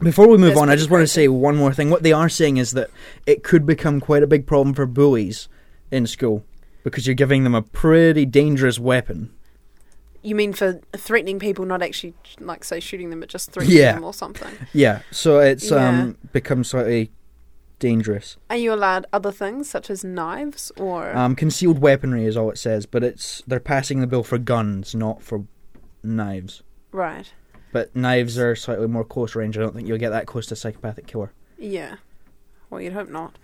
Before 0.00 0.28
we 0.28 0.36
move 0.36 0.50
That's 0.50 0.60
on, 0.60 0.68
I 0.70 0.76
just 0.76 0.90
want 0.90 1.02
to 1.02 1.06
say 1.06 1.28
one 1.28 1.56
more 1.56 1.72
thing. 1.72 1.88
What 1.90 2.02
they 2.02 2.12
are 2.12 2.28
saying 2.28 2.56
is 2.56 2.72
that 2.72 2.90
it 3.26 3.42
could 3.42 3.64
become 3.64 4.00
quite 4.00 4.22
a 4.22 4.26
big 4.26 4.46
problem 4.46 4.74
for 4.74 4.86
bullies 4.86 5.48
in 5.90 6.06
school 6.06 6.44
because 6.82 7.06
you're 7.06 7.14
giving 7.14 7.44
them 7.44 7.54
a 7.54 7.62
pretty 7.62 8.26
dangerous 8.26 8.78
weapon. 8.78 9.32
You 10.22 10.34
mean 10.34 10.52
for 10.52 10.80
threatening 10.96 11.38
people, 11.38 11.64
not 11.64 11.82
actually 11.82 12.14
like 12.40 12.64
say 12.64 12.80
shooting 12.80 13.10
them, 13.10 13.20
but 13.20 13.28
just 13.28 13.52
threatening 13.52 13.76
Yeah. 13.78 13.92
them 13.94 14.04
or 14.04 14.12
something? 14.14 14.52
Yeah, 14.72 15.00
so 15.10 15.38
it's 15.38 15.70
Yeah. 15.70 15.88
um 15.88 16.18
become 16.32 16.64
slightly 16.64 17.10
dangerous. 17.78 18.36
Are 18.50 18.56
you 18.56 18.72
allowed 18.72 19.06
other 19.12 19.30
things 19.32 19.68
such 19.68 19.90
as 19.90 20.02
knives 20.04 20.72
or? 20.76 21.14
Um, 21.16 21.36
concealed 21.36 21.78
weaponry 21.78 22.24
is 22.24 22.36
all 22.36 22.50
it 22.50 22.58
says, 22.58 22.86
but 22.86 23.04
it's 23.04 23.42
they're 23.46 23.60
passing 23.60 24.00
the 24.00 24.06
bill 24.06 24.22
for 24.22 24.38
guns, 24.38 24.94
not 24.94 25.22
for 25.22 25.44
knives. 26.02 26.62
right. 26.92 27.32
But 27.74 27.94
knives 27.96 28.38
are 28.38 28.54
slightly 28.54 28.86
more 28.86 29.02
close 29.04 29.34
range. 29.34 29.58
I 29.58 29.60
don't 29.60 29.74
think 29.74 29.88
you'll 29.88 29.98
get 29.98 30.10
that 30.10 30.26
close 30.26 30.46
to 30.46 30.54
a 30.54 30.56
psychopathic 30.56 31.08
killer. 31.08 31.32
Yeah. 31.58 31.96
Well, 32.70 32.80
you'd 32.80 32.92
hope 32.92 33.08
not. 33.10 33.36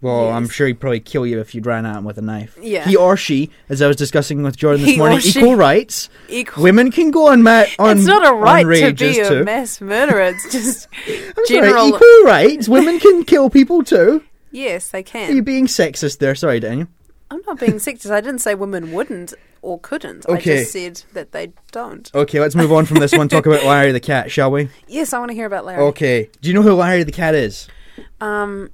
Well, 0.00 0.28
I'm 0.30 0.48
sure 0.48 0.66
he'd 0.66 0.80
probably 0.80 0.98
kill 1.00 1.24
you 1.24 1.38
if 1.40 1.54
you'd 1.54 1.64
ran 1.64 1.86
at 1.86 1.96
him 1.96 2.04
with 2.04 2.18
a 2.18 2.20
knife. 2.22 2.58
Yeah. 2.60 2.84
He 2.84 2.94
or 2.96 3.16
she, 3.16 3.50
as 3.70 3.80
I 3.80 3.86
was 3.86 3.96
discussing 3.96 4.42
with 4.42 4.56
Jordan 4.56 4.80
this 4.84 4.90
He 4.90 4.98
morning, 4.98 5.18
or 5.18 5.20
she. 5.20 5.38
equal 5.38 5.54
rights. 5.54 6.10
Equal- 6.28 6.64
Women 6.64 6.90
can 6.90 7.10
go 7.12 7.28
on 7.28 7.42
ma- 7.44 7.64
on 7.78 7.98
it's 7.98 8.06
not 8.06 8.22
a 8.24 8.28
on 8.34 8.40
right 8.40 8.62
to 8.64 8.68
rages 8.68 9.16
be 9.16 9.20
a 9.22 9.28
too. 9.28 9.44
mass 9.44 9.80
murderer. 9.80 10.22
It's 10.34 10.50
just 10.52 10.88
I'm 11.06 11.46
general. 11.48 11.72
sorry, 11.74 11.88
equal 11.90 12.24
rights. 12.24 12.68
Women 12.68 12.98
can 12.98 13.24
kill 13.24 13.48
people 13.48 13.82
too. 13.84 14.22
yes, 14.50 14.90
they 14.90 15.02
can. 15.04 15.28
Are 15.30 15.32
you 15.32 15.36
can. 15.36 15.44
being 15.44 15.66
sexist 15.66 16.18
there? 16.18 16.34
Sorry, 16.34 16.60
Daniel. 16.60 16.88
I'm 17.30 17.40
not 17.46 17.58
being 17.60 17.74
sexist. 17.74 18.10
I 18.10 18.20
didn't 18.20 18.40
say 18.40 18.54
women 18.54 18.92
wouldn't 18.92 19.32
or 19.64 19.78
couldn't. 19.80 20.24
I 20.28 20.34
Okay. 20.34 20.58
just 20.58 20.72
said 20.72 21.02
that 21.14 21.32
they 21.32 21.52
don't. 21.72 22.10
Okay, 22.14 22.38
let's 22.40 22.54
move 22.54 22.72
on 22.72 22.84
from 22.86 22.98
this 22.98 23.12
one. 23.12 23.28
Talk 23.28 23.46
about 23.46 23.64
Larry 23.66 23.92
the 23.92 24.00
cat, 24.00 24.30
shall 24.30 24.50
we? 24.50 24.68
Yes, 24.86 25.12
I 25.12 25.18
want 25.18 25.30
to 25.30 25.34
hear 25.34 25.46
about 25.46 25.64
Larry. 25.64 25.82
Okay. 25.84 26.28
Do 26.40 26.48
you 26.48 26.54
know 26.54 26.62
who 26.62 26.74
Larry 26.74 27.02
the 27.02 27.12
cat 27.12 27.34
is? 27.34 27.66
Um, 28.20 28.70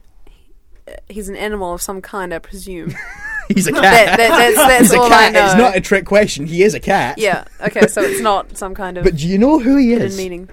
he's 1.08 1.28
an 1.28 1.36
animal 1.36 1.72
of 1.74 1.80
some 1.82 2.00
kind, 2.02 2.34
I 2.34 2.38
presume. 2.38 2.94
He's 3.52 3.66
a 3.66 3.72
cat. 3.72 3.82
That- 3.82 4.16
that- 4.16 4.28
that's- 4.28 4.54
that's 4.54 4.80
He's 4.82 4.92
a 4.92 5.00
all 5.00 5.12
I 5.12 5.28
know. 5.30 5.44
It's 5.46 5.54
not 5.56 5.76
a 5.76 5.80
trick 5.80 6.04
question. 6.06 6.46
He 6.46 6.62
is 6.62 6.72
a 6.74 6.78
cat. 6.78 7.18
yeah. 7.18 7.44
Okay, 7.60 7.88
so 7.88 8.00
it's 8.00 8.20
not 8.20 8.56
some 8.56 8.76
kind 8.76 8.96
of 8.96 9.02
But 9.02 9.16
do 9.16 9.26
you 9.26 9.38
know 9.38 9.58
who 9.58 9.76
he 9.76 9.92
is? 9.92 10.16
meaning. 10.16 10.48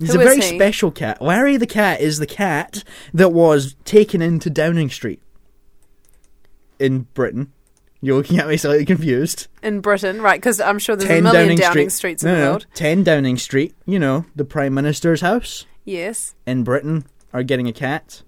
He's 0.00 0.12
Who 0.12 0.20
a 0.20 0.24
very 0.24 0.36
he? 0.40 0.56
special 0.56 0.90
cat. 0.90 1.22
Larry 1.22 1.56
the 1.56 1.68
cat 1.68 2.00
is 2.00 2.18
the 2.18 2.26
cat 2.26 2.82
that 3.12 3.32
was 3.32 3.76
taken 3.84 4.20
into 4.20 4.50
Downing 4.50 4.90
Street 4.90 5.22
in 6.80 7.02
Britain. 7.14 7.52
You're 8.04 8.16
looking 8.16 8.38
at 8.38 8.46
me 8.46 8.56
slightly 8.58 8.84
confused. 8.84 9.46
In 9.62 9.80
Britain, 9.80 10.20
right? 10.20 10.38
Because 10.38 10.60
I'm 10.60 10.78
sure 10.78 10.94
there's 10.94 11.10
a 11.10 11.22
million 11.22 11.32
Downing, 11.34 11.58
Downing, 11.58 11.72
Street. 11.90 11.92
Streets 11.92 12.22
in 12.22 12.28
no, 12.28 12.34
the 12.34 12.40
no, 12.42 12.50
world. 12.50 12.66
10 12.74 13.02
Downing 13.02 13.38
Street, 13.38 13.74
you 13.86 13.98
know, 13.98 14.26
the 14.36 14.44
Prime 14.44 14.74
Minister's 14.74 15.22
house 15.22 15.64
Yes, 15.86 16.34
in 16.46 16.64
Britain 16.64 17.06
are 17.32 17.42
getting 17.42 17.66
a 17.66 17.72
cat. 17.72 18.22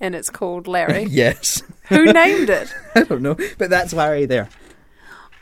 and 0.00 0.14
it's 0.14 0.28
called 0.30 0.66
Larry. 0.66 1.04
yes. 1.10 1.62
Who 1.88 2.12
named 2.12 2.50
it? 2.50 2.72
I 2.94 3.02
don't 3.04 3.22
know, 3.22 3.36
but 3.58 3.70
that's 3.70 3.92
Larry 3.94 4.26
there. 4.26 4.48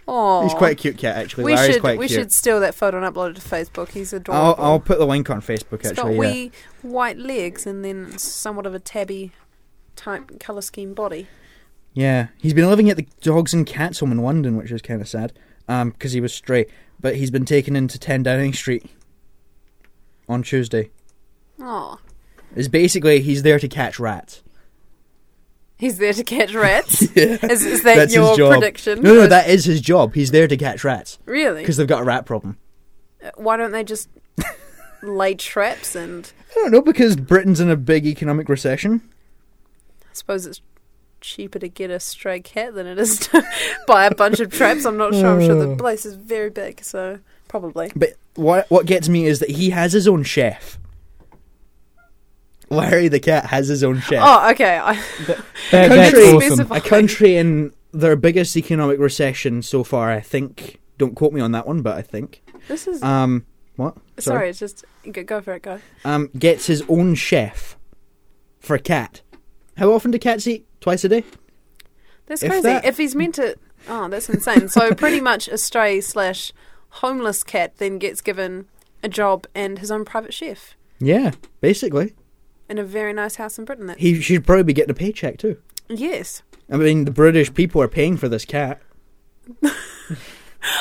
Oh, 0.06 0.42
He's 0.42 0.54
quite 0.54 0.72
a 0.72 0.74
cute 0.76 0.98
cat, 0.98 1.16
actually. 1.16 1.44
We 1.44 1.54
Larry's 1.54 1.74
should 1.74 1.80
quite 1.80 1.98
we 1.98 2.08
cute. 2.08 2.18
should 2.20 2.32
steal 2.32 2.60
that 2.60 2.74
photo 2.74 3.02
and 3.04 3.14
upload 3.14 3.30
it 3.30 3.36
to 3.36 3.42
Facebook. 3.42 3.90
He's 3.90 4.12
I'll, 4.12 4.20
adorable. 4.20 4.64
I'll 4.64 4.80
put 4.80 4.98
the 4.98 5.06
link 5.06 5.30
on 5.30 5.40
Facebook, 5.40 5.80
It's 5.80 5.90
actually. 5.90 6.16
got 6.16 6.24
yeah. 6.24 6.32
wee 6.32 6.52
white 6.82 7.18
legs 7.18 7.66
and 7.66 7.84
then 7.84 8.16
somewhat 8.18 8.66
of 8.66 8.74
a 8.74 8.80
tabby 8.80 9.32
type 9.96 10.40
colour 10.40 10.60
scheme 10.62 10.94
body. 10.94 11.28
Yeah, 11.94 12.28
he's 12.38 12.54
been 12.54 12.68
living 12.68 12.88
at 12.90 12.96
the 12.96 13.06
Dogs 13.20 13.52
and 13.52 13.66
Cats 13.66 13.98
home 14.00 14.12
in 14.12 14.18
London, 14.22 14.56
which 14.56 14.70
is 14.70 14.80
kind 14.82 15.00
of 15.02 15.08
sad, 15.08 15.32
because 15.66 16.12
he 16.12 16.20
was 16.20 16.32
stray. 16.32 16.66
But 17.00 17.16
he's 17.16 17.30
been 17.30 17.44
taken 17.44 17.76
into 17.76 17.98
10 17.98 18.22
Downing 18.22 18.52
Street 18.54 18.86
on 20.28 20.42
Tuesday. 20.42 20.90
Oh, 21.60 21.98
It's 22.56 22.68
basically 22.68 23.20
he's 23.20 23.42
there 23.42 23.58
to 23.58 23.68
catch 23.68 23.98
rats. 24.00 24.42
he's 25.78 25.98
there 25.98 26.12
to 26.12 26.24
catch 26.24 26.54
rats. 26.54 27.02
Yeah. 27.16 27.38
Is, 27.46 27.64
is 27.66 27.82
that 27.82 27.96
That's 27.96 28.14
your 28.14 28.28
his 28.30 28.38
job. 28.38 28.52
prediction? 28.52 29.02
No, 29.02 29.14
no, 29.14 29.26
that 29.26 29.48
is 29.50 29.64
his 29.64 29.80
job. 29.80 30.14
He's 30.14 30.30
there 30.30 30.48
to 30.48 30.56
catch 30.56 30.84
rats 30.84 31.18
really. 31.26 31.62
because 31.62 31.76
they've 31.76 31.86
got 31.86 32.02
a 32.02 32.04
rat 32.04 32.24
problem. 32.24 32.56
Uh, 33.22 33.30
Why 33.36 33.56
don't 33.56 33.72
they 33.72 33.84
just 33.84 34.08
lay 35.02 35.34
traps 35.34 35.94
and 35.94 36.32
I 36.50 36.54
don't 36.54 36.70
know 36.72 36.80
because 36.82 37.16
Britain's 37.16 37.60
in 37.60 37.68
a 37.68 37.76
big 37.76 38.06
economic 38.06 38.48
recession. 38.48 39.02
I 40.04 40.14
suppose 40.14 40.46
it's 40.46 40.60
cheaper 41.22 41.58
to 41.58 41.68
get 41.68 41.90
a 41.90 41.98
stray 41.98 42.40
cat 42.40 42.74
than 42.74 42.86
it 42.86 42.98
is 42.98 43.18
to 43.20 43.42
buy 43.86 44.04
a 44.04 44.14
bunch 44.14 44.40
of 44.40 44.50
traps. 44.52 44.84
I'm 44.84 44.98
not 44.98 45.14
sure. 45.14 45.26
I'm 45.28 45.40
sure 45.40 45.54
the 45.66 45.76
place 45.76 46.04
is 46.04 46.14
very 46.14 46.50
big, 46.50 46.84
so 46.84 47.18
probably. 47.48 47.90
But 47.96 48.10
what 48.34 48.70
what 48.70 48.84
gets 48.84 49.08
me 49.08 49.24
is 49.26 49.38
that 49.40 49.50
he 49.50 49.70
has 49.70 49.92
his 49.94 50.06
own 50.06 50.22
chef. 50.22 50.78
Larry 52.70 53.08
the 53.08 53.20
cat 53.20 53.46
has 53.46 53.68
his 53.68 53.84
own 53.84 54.00
chef. 54.00 54.22
Oh, 54.24 54.50
okay. 54.50 54.78
I, 54.82 54.94
That, 55.70 55.90
a 55.92 55.94
country, 55.94 56.22
awesome. 56.24 56.72
A 56.72 56.80
country 56.80 57.36
in 57.36 57.72
their 57.92 58.16
biggest 58.16 58.56
economic 58.56 58.98
recession 58.98 59.62
so 59.62 59.84
far, 59.84 60.10
I 60.10 60.20
think. 60.20 60.80
Don't 60.98 61.14
quote 61.14 61.32
me 61.32 61.40
on 61.40 61.52
that 61.52 61.66
one, 61.66 61.82
but 61.82 61.96
I 61.96 62.02
think. 62.02 62.42
this 62.68 62.86
is 62.86 63.02
Um, 63.02 63.44
what? 63.76 63.96
sorry. 64.18 64.48
It's 64.50 64.58
just 64.58 64.84
go, 65.10 65.22
go 65.22 65.40
for 65.42 65.54
it. 65.54 65.62
Go. 65.62 65.80
Um, 66.04 66.30
gets 66.38 66.66
his 66.66 66.82
own 66.88 67.14
chef 67.14 67.76
for 68.60 68.74
a 68.76 68.78
cat. 68.78 69.20
How 69.76 69.92
often 69.92 70.10
do 70.10 70.18
cats 70.18 70.46
eat? 70.46 70.66
Twice 70.80 71.04
a 71.04 71.08
day. 71.08 71.24
That's 72.26 72.42
If 72.42 72.50
crazy. 72.50 72.62
that- 72.62 72.84
If 72.84 72.96
he's 72.98 73.14
meant 73.14 73.34
to, 73.36 73.56
oh, 73.88 74.08
that's 74.08 74.28
insane. 74.28 74.68
So 74.68 74.94
pretty 74.94 75.20
much 75.20 75.48
a 75.48 75.58
stray 75.58 76.00
slash 76.00 76.52
homeless 76.96 77.42
cat 77.42 77.78
then 77.78 77.98
gets 77.98 78.20
given 78.20 78.66
a 79.02 79.08
job 79.08 79.46
and 79.54 79.78
his 79.78 79.90
own 79.90 80.04
private 80.04 80.32
chef 80.34 80.76
Yeah, 80.98 81.32
basically. 81.60 82.14
in 82.68 82.78
a 82.78 82.84
very 82.84 83.12
nice 83.12 83.36
house 83.36 83.58
in 83.58 83.64
Britain. 83.64 83.86
That 83.86 83.98
He 83.98 84.20
should 84.20 84.44
probably 84.46 84.62
be 84.64 84.72
getting 84.72 84.90
a 84.90 84.94
paycheck 84.94 85.38
too. 85.38 85.56
yes, 85.88 86.42
I 86.70 86.76
mean, 86.76 87.04
the 87.04 87.10
British 87.10 87.52
people 87.52 87.82
are 87.82 87.88
paying 87.88 88.16
for 88.16 88.28
this 88.28 88.44
cat. 88.44 88.80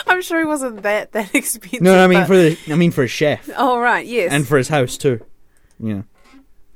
I'm 0.08 0.22
sure 0.22 0.40
he 0.40 0.46
wasn't 0.46 0.84
that 0.84 1.12
that 1.14 1.34
expensive. 1.36 1.82
No, 1.82 1.98
I 2.04 2.08
mean 2.08 2.20
but- 2.20 2.28
for 2.28 2.38
the, 2.38 2.58
I 2.70 2.76
mean 2.76 2.92
for 2.92 3.02
his 3.04 3.12
chef 3.12 3.50
oh 3.58 3.80
right, 3.80 4.06
yes, 4.06 4.32
and 4.32 4.48
for 4.48 4.58
his 4.58 4.68
house 4.70 4.98
too. 4.98 5.26
Yeah. 5.80 6.04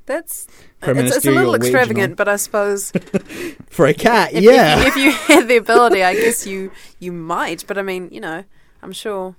that's 0.06 0.46
for 0.94 1.00
it's, 1.00 1.16
it's 1.16 1.26
a 1.26 1.30
little 1.30 1.54
extravagant, 1.54 2.16
but 2.16 2.28
I 2.28 2.36
suppose 2.36 2.90
For 3.68 3.86
a 3.86 3.94
cat, 3.94 4.32
if, 4.32 4.42
yeah. 4.42 4.78
if, 4.86 4.96
you, 4.96 5.08
if 5.10 5.28
you 5.28 5.34
had 5.36 5.48
the 5.48 5.56
ability, 5.58 6.02
I 6.02 6.14
guess 6.14 6.46
you 6.46 6.70
you 6.98 7.12
might. 7.12 7.66
But 7.66 7.76
I 7.78 7.82
mean, 7.82 8.08
you 8.10 8.20
know, 8.20 8.44
I'm 8.82 8.92
sure 8.92 9.36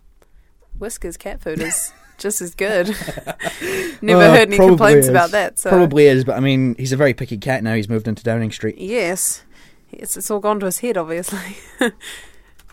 Whiskers 0.77 1.17
cat 1.17 1.41
food 1.41 1.59
is 1.59 1.91
just 2.17 2.41
as 2.41 2.53
good. 2.55 2.87
Never 4.01 4.21
Uh, 4.21 4.31
heard 4.31 4.47
any 4.49 4.57
complaints 4.57 5.05
is. 5.05 5.09
about 5.09 5.31
that. 5.31 5.57
So 5.59 5.69
Probably 5.69 6.05
is, 6.07 6.23
but 6.23 6.35
I 6.35 6.39
mean, 6.39 6.75
he's 6.77 6.91
a 6.93 6.97
very 6.97 7.13
picky 7.13 7.37
cat 7.37 7.63
now. 7.63 7.73
He's 7.75 7.89
moved 7.89 8.07
into 8.07 8.23
Downing 8.23 8.51
Street. 8.51 8.77
Yes. 8.77 9.43
It's, 9.91 10.17
it's 10.17 10.29
all 10.29 10.39
gone 10.39 10.59
to 10.59 10.65
his 10.65 10.79
head, 10.79 10.97
obviously. 10.97 11.57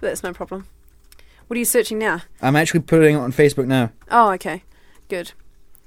That's 0.00 0.22
no 0.22 0.32
problem. 0.32 0.66
What 1.46 1.56
are 1.56 1.58
you 1.58 1.64
searching 1.64 1.98
now? 1.98 2.22
I'm 2.42 2.56
actually 2.56 2.80
putting 2.80 3.14
it 3.14 3.18
on 3.18 3.32
Facebook 3.32 3.66
now. 3.66 3.90
Oh, 4.10 4.30
okay. 4.32 4.62
Good. 5.08 5.32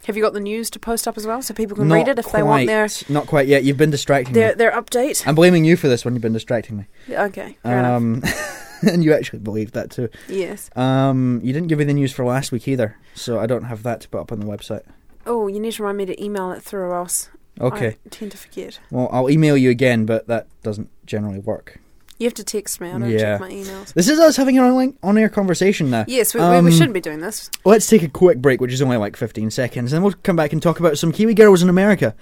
Have 0.07 0.15
you 0.15 0.23
got 0.23 0.31
the 0.31 0.39
news 0.39 0.69
to 0.69 0.79
post 0.79 1.05
up 1.05 1.17
as 1.17 1.27
well 1.27 1.41
so 1.41 1.53
people 1.53 1.75
can 1.75 1.89
Not 1.89 1.95
read 1.95 2.07
it 2.07 2.17
if 2.17 2.31
they 2.31 2.41
want 2.41 2.65
their, 2.65 2.87
quite. 2.87 3.09
Not 3.09 3.27
quite 3.27 3.45
yet. 3.45 3.65
You've 3.65 3.75
been 3.75 3.89
distracting 3.91 4.33
their, 4.33 4.49
me. 4.49 4.55
their 4.55 4.71
update? 4.71 5.27
I'm 5.27 5.35
blaming 5.35 5.65
you 5.65 5.75
for 5.75 5.89
this 5.89 6.05
one. 6.05 6.13
You've 6.13 6.21
been 6.21 6.31
distracting 6.31 6.77
me. 6.77 6.85
Okay. 7.09 7.57
Um, 7.65 8.23
and 8.87 9.03
you 9.03 9.13
actually 9.13 9.39
believed 9.39 9.73
that 9.73 9.91
too. 9.91 10.07
Yes. 10.29 10.69
Um, 10.77 11.41
you 11.43 11.51
didn't 11.51 11.67
give 11.67 11.79
me 11.79 11.83
the 11.83 11.93
news 11.93 12.13
for 12.13 12.23
last 12.23 12.53
week 12.53 12.69
either, 12.69 12.95
so 13.15 13.37
I 13.37 13.47
don't 13.47 13.65
have 13.65 13.83
that 13.83 13.99
to 13.99 14.07
put 14.07 14.21
up 14.21 14.31
on 14.31 14.39
the 14.39 14.45
website. 14.45 14.83
Oh, 15.25 15.47
you 15.47 15.59
need 15.59 15.73
to 15.73 15.83
remind 15.83 15.97
me 15.97 16.05
to 16.05 16.23
email 16.23 16.53
it 16.53 16.63
through 16.63 16.83
or 16.83 16.95
else 16.95 17.29
Okay. 17.59 17.97
I 18.05 18.09
tend 18.09 18.31
to 18.31 18.37
forget. 18.37 18.79
Well, 18.89 19.09
I'll 19.11 19.29
email 19.29 19.57
you 19.57 19.69
again, 19.69 20.05
but 20.05 20.27
that 20.27 20.47
doesn't 20.63 20.89
generally 21.05 21.39
work. 21.39 21.79
You 22.19 22.25
have 22.25 22.33
to 22.35 22.43
text 22.43 22.81
me. 22.81 22.89
I 22.89 22.91
don't 22.93 23.09
Yeah. 23.09 23.17
check 23.19 23.39
my 23.41 23.49
emails. 23.51 23.93
This 23.93 24.09
is 24.09 24.19
us 24.19 24.35
having 24.37 24.57
an 24.57 24.63
on- 24.63 24.93
on-air 25.03 25.29
conversation 25.29 25.91
now. 25.91 26.05
Yes, 26.07 26.33
we, 26.33 26.39
we, 26.39 26.45
Um, 26.47 26.65
we 26.65 26.71
shouldn't 26.71 26.93
be 26.93 27.01
doing 27.01 27.19
this. 27.21 27.49
Let's 27.63 27.85
take 27.87 28.01
a 28.01 28.07
quick 28.07 28.39
break, 28.41 28.59
which 28.59 28.73
is 28.73 28.81
only 28.81 28.97
like 28.97 29.15
15 29.15 29.51
seconds, 29.51 29.93
and 29.93 30.03
we'll 30.03 30.15
come 30.23 30.35
back 30.35 30.51
and 30.51 30.61
talk 30.61 30.79
about 30.79 30.97
some 30.97 31.11
Kiwi 31.11 31.35
girls 31.35 31.61
in 31.61 31.69
America 31.69 32.15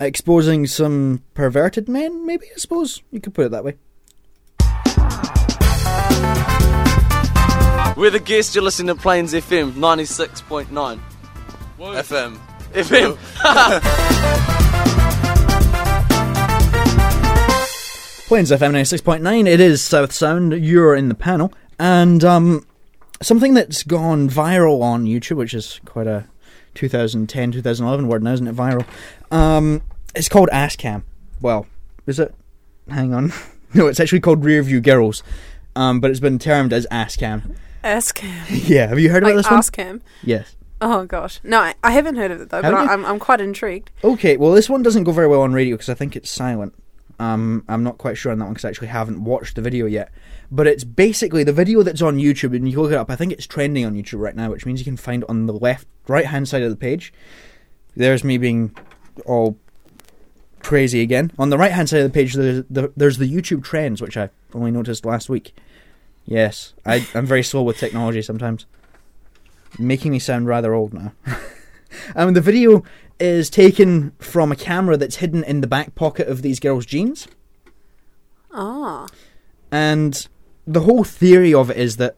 exposing 0.00 0.66
some 0.66 1.22
perverted 1.34 1.88
men, 1.88 2.24
maybe, 2.26 2.46
I 2.46 2.58
suppose. 2.58 3.02
You 3.10 3.20
could 3.20 3.34
put 3.34 3.46
it 3.46 3.50
that 3.50 3.64
way. 3.64 3.74
We're 7.96 8.10
the 8.10 8.20
guests. 8.24 8.54
You're 8.54 8.64
listening 8.64 8.94
to 8.96 9.00
Plains 9.00 9.34
FM 9.34 9.72
96.9 9.74 10.98
FM. 11.78 12.38
FM. 12.72 14.70
Plains 18.26 18.50
FM 18.50 18.72
96.9, 18.72 19.46
it 19.46 19.60
is 19.60 19.82
South 19.82 20.10
Sound, 20.12 20.52
you're 20.64 20.94
in 20.94 21.08
the 21.10 21.14
panel, 21.14 21.52
and 21.78 22.24
um, 22.24 22.66
something 23.20 23.52
that's 23.52 23.82
gone 23.82 24.30
viral 24.30 24.80
on 24.82 25.04
YouTube, 25.04 25.36
which 25.36 25.52
is 25.52 25.78
quite 25.84 26.06
a 26.06 26.26
2010, 26.74 27.52
2011 27.52 28.08
word 28.08 28.22
now, 28.22 28.32
isn't 28.32 28.46
it? 28.48 28.56
Viral. 28.56 28.86
Um, 29.30 29.82
it's 30.14 30.30
called 30.30 30.48
Asscam. 30.52 31.02
Well, 31.42 31.66
is 32.06 32.18
it? 32.18 32.34
Hang 32.88 33.12
on. 33.12 33.30
no, 33.74 33.88
it's 33.88 34.00
actually 34.00 34.20
called 34.20 34.42
Rearview 34.42 34.82
Girls, 34.82 35.22
um, 35.76 36.00
but 36.00 36.10
it's 36.10 36.20
been 36.20 36.38
termed 36.38 36.72
as 36.72 36.86
Asscam. 36.90 37.54
Ask 37.82 38.18
him. 38.20 38.34
Yeah, 38.48 38.86
have 38.86 38.98
you 38.98 39.10
heard 39.10 39.22
about 39.22 39.36
Like, 39.36 39.44
this 39.44 39.50
one? 39.50 39.58
ask 39.58 39.76
him. 39.76 40.00
Yes. 40.22 40.56
Oh, 40.80 41.04
gosh. 41.04 41.40
No, 41.44 41.60
I, 41.60 41.74
I 41.84 41.90
haven't 41.90 42.16
heard 42.16 42.30
of 42.30 42.40
it, 42.40 42.48
though, 42.48 42.62
but 42.62 42.72
Haven't 42.72 42.88
I. 42.88 42.92
I'm, 42.94 43.04
I'm 43.04 43.18
quite 43.18 43.42
intrigued. 43.42 43.90
Okay, 44.02 44.38
well, 44.38 44.52
this 44.52 44.70
one 44.70 44.82
doesn't 44.82 45.04
go 45.04 45.12
very 45.12 45.28
well 45.28 45.42
on 45.42 45.52
radio 45.52 45.74
because 45.76 45.90
I 45.90 45.94
think 45.94 46.16
it's 46.16 46.30
silent. 46.30 46.74
Um, 47.18 47.64
I'm 47.68 47.82
not 47.82 47.98
quite 47.98 48.16
sure 48.16 48.32
on 48.32 48.38
that 48.38 48.44
one 48.44 48.54
because 48.54 48.64
I 48.64 48.68
actually 48.68 48.88
haven't 48.88 49.22
watched 49.22 49.56
the 49.56 49.62
video 49.62 49.86
yet. 49.86 50.12
But 50.50 50.66
it's 50.66 50.84
basically 50.84 51.44
the 51.44 51.52
video 51.52 51.82
that's 51.82 52.02
on 52.02 52.18
YouTube, 52.18 52.54
and 52.54 52.68
you 52.68 52.80
look 52.80 52.92
it 52.92 52.96
up. 52.96 53.10
I 53.10 53.16
think 53.16 53.32
it's 53.32 53.46
trending 53.46 53.84
on 53.84 53.94
YouTube 53.94 54.20
right 54.20 54.36
now, 54.36 54.50
which 54.50 54.66
means 54.66 54.80
you 54.80 54.84
can 54.84 54.96
find 54.96 55.22
it 55.22 55.30
on 55.30 55.46
the 55.46 55.52
left, 55.52 55.86
right 56.08 56.26
hand 56.26 56.48
side 56.48 56.62
of 56.62 56.70
the 56.70 56.76
page. 56.76 57.12
There's 57.96 58.24
me 58.24 58.38
being 58.38 58.76
all 59.24 59.58
crazy 60.64 61.00
again. 61.00 61.30
On 61.38 61.50
the 61.50 61.58
right 61.58 61.72
hand 61.72 61.88
side 61.88 62.00
of 62.00 62.12
the 62.12 62.14
page, 62.14 62.34
there's 62.34 62.64
the, 62.68 62.92
there's 62.96 63.18
the 63.18 63.32
YouTube 63.32 63.62
trends, 63.62 64.02
which 64.02 64.16
I 64.16 64.30
only 64.52 64.70
noticed 64.70 65.04
last 65.04 65.28
week. 65.28 65.54
Yes, 66.24 66.72
I, 66.84 67.06
I'm 67.14 67.26
very 67.26 67.42
slow 67.42 67.62
with 67.62 67.76
technology 67.76 68.22
sometimes, 68.22 68.66
making 69.78 70.10
me 70.10 70.18
sound 70.18 70.46
rather 70.46 70.72
old 70.72 70.94
now. 70.94 71.12
um, 72.16 72.32
the 72.32 72.40
video 72.40 72.82
is 73.20 73.48
taken 73.50 74.12
from 74.18 74.50
a 74.52 74.56
camera 74.56 74.96
that's 74.96 75.16
hidden 75.16 75.44
in 75.44 75.60
the 75.60 75.66
back 75.66 75.94
pocket 75.94 76.28
of 76.28 76.42
these 76.42 76.60
girls' 76.60 76.86
jeans. 76.86 77.28
Ah. 78.52 79.06
And 79.70 80.26
the 80.66 80.80
whole 80.80 81.04
theory 81.04 81.52
of 81.52 81.70
it 81.70 81.76
is 81.76 81.96
that 81.96 82.16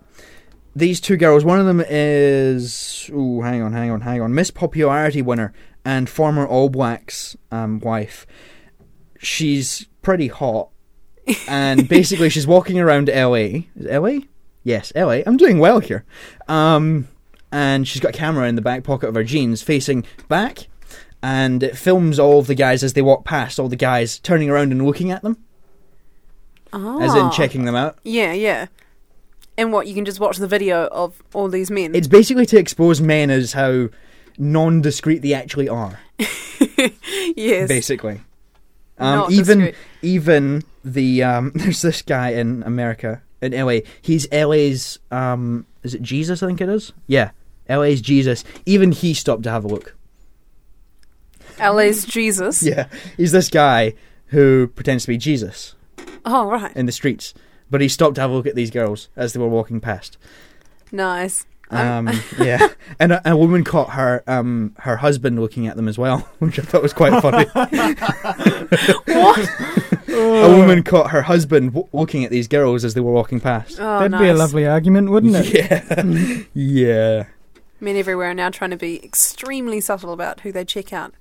these 0.75 1.01
two 1.01 1.17
girls, 1.17 1.45
one 1.45 1.59
of 1.59 1.67
them 1.67 1.83
is, 1.87 3.11
ooh, 3.13 3.41
hang 3.41 3.63
on, 3.63 3.73
hang 3.73 3.91
on, 3.91 4.03
hang 4.03 4.21
on, 4.21 4.35
Miss 4.35 4.51
Popularity 4.51 5.23
winner 5.23 5.53
and 5.85 6.09
former 6.09 6.47
All 6.47 6.69
Blacks 6.69 7.37
um, 7.51 7.81
wife. 7.81 8.27
She's 9.19 9.87
pretty 10.03 10.29
hot, 10.29 10.69
and 11.49 11.89
basically 11.89 12.29
she's 12.29 12.47
walking 12.47 12.79
around 12.79 13.09
LA. 13.09 13.65
Is 13.75 13.87
it 13.87 13.99
LA? 13.99 14.19
Yes, 14.65 14.93
LA. 14.95 15.21
I'm 15.25 15.37
doing 15.37 15.59
well 15.59 15.79
here. 15.79 16.05
Um, 16.49 17.09
and 17.51 17.89
she's 17.89 18.03
got 18.03 18.15
a 18.15 18.19
camera 18.19 18.49
in 18.49 18.57
the 18.57 18.61
back 18.61 18.85
pocket 18.85 19.09
of 19.09 19.15
her 19.15 19.25
jeans, 19.25 19.63
facing 19.63 20.05
back, 20.29 20.67
and 21.27 21.61
it 21.65 21.77
films 21.77 22.21
all 22.21 22.39
of 22.39 22.47
the 22.47 22.55
guys 22.55 22.85
as 22.85 22.93
they 22.93 23.03
walk 23.03 23.25
past. 23.25 23.59
All 23.59 23.69
the 23.69 23.75
guys 23.75 24.21
turning 24.21 24.49
around 24.49 24.71
and 24.71 24.87
looking 24.87 25.11
at 25.11 25.23
them, 25.23 25.37
Ah. 26.73 27.01
as 27.01 27.15
in 27.17 27.33
checking 27.33 27.65
them 27.65 27.75
out. 27.75 27.99
Yeah, 28.05 28.33
yeah. 28.33 28.67
And 29.59 29.73
what, 29.73 29.89
you 29.89 29.95
can 29.95 30.05
just 30.05 30.21
watch 30.21 30.37
the 30.37 30.47
video 30.47 30.87
of 30.87 31.21
all 31.35 31.49
these 31.49 31.69
men? 31.69 31.97
It's 31.97 32.07
basically 32.07 32.47
to 32.47 32.59
expose 32.59 33.01
men 33.01 33.31
as 33.31 33.55
how 33.55 33.89
non-discreet 34.39 35.23
they 35.23 35.35
actually 35.35 35.69
are. 35.69 35.99
yes. 37.37 37.67
Basically, 37.69 38.21
um, 38.99 39.17
Not 39.17 39.33
even 39.33 39.59
discreet. 39.59 39.75
even 40.03 40.63
the 40.85 41.25
um, 41.25 41.53
there's 41.57 41.83
this 41.83 42.03
guy 42.03 42.31
in 42.31 42.63
America 42.63 43.21
in 43.43 43.51
LA. 43.53 43.79
He's 44.01 44.31
LA's 44.31 45.01
um, 45.11 45.67
is 45.83 45.95
it 45.95 46.03
Jesus? 46.03 46.41
I 46.43 46.47
think 46.47 46.61
it 46.61 46.69
is. 46.69 46.93
Yeah, 47.09 47.31
LA's 47.69 48.01
Jesus. 48.01 48.45
Even 48.65 48.93
he 48.93 49.13
stopped 49.13 49.43
to 49.45 49.51
have 49.51 49.65
a 49.65 49.69
look. 49.69 49.96
LA's 51.61 52.05
Jesus. 52.05 52.63
Yeah, 52.63 52.89
he's 53.17 53.33
this 53.33 53.49
guy 53.49 53.95
who 54.27 54.69
pretends 54.69 55.05
to 55.05 55.09
be 55.09 55.17
Jesus 55.19 55.75
Oh, 56.25 56.49
right. 56.51 56.75
in 56.77 56.87
the 56.87 56.93
streets, 56.93 57.35
but 57.71 57.81
he 57.81 57.89
stopped 57.89 58.17
to 58.17 58.21
have 58.21 58.31
a 58.31 58.35
look 58.35 58.47
at 58.47 58.55
these 58.55 58.71
girls 58.71 59.09
as 59.17 59.33
they 59.33 59.41
were 59.41 59.49
walking 59.49 59.81
past. 59.81 60.19
Nice. 60.93 61.47
Um, 61.71 62.09
yeah, 62.39 62.69
and 63.01 63.13
a, 63.13 63.33
a 63.33 63.37
woman 63.37 63.65
caught 63.65 63.91
her 63.91 64.23
um, 64.29 64.75
her 64.81 64.97
husband 64.99 65.41
looking 65.41 65.67
at 65.67 65.75
them 65.77 65.89
as 65.89 65.99
well, 65.99 66.19
which 66.39 66.59
I 66.59 66.63
thought 66.63 66.83
was 66.83 66.93
quite 66.93 67.21
funny. 67.21 67.45
what? 69.07 69.49
a 70.09 70.57
woman 70.57 70.83
caught 70.83 71.11
her 71.11 71.23
husband 71.23 71.73
w- 71.75 71.89
looking 71.93 72.25
at 72.25 72.31
these 72.31 72.49
girls 72.49 72.85
as 72.85 72.95
they 72.95 73.01
were 73.01 73.13
walking 73.13 73.41
past. 73.41 73.79
Oh, 73.81 73.99
That'd 74.01 74.19
be 74.19 74.29
a 74.29 74.35
lovely 74.35 74.67
argument, 74.67 75.11
wouldn't 75.11 75.35
it? 75.37 75.53
Yeah, 75.55 76.43
yeah. 76.55 77.25
Men 77.81 77.97
everywhere 77.97 78.31
are 78.31 78.35
now 78.35 78.49
trying 78.51 78.71
to 78.71 78.77
be 78.77 79.05
extremely 79.05 79.81
subtle 79.81 80.13
about 80.13 80.41
who 80.41 80.53
they 80.53 80.65
check 80.65 80.93
out 80.93 81.15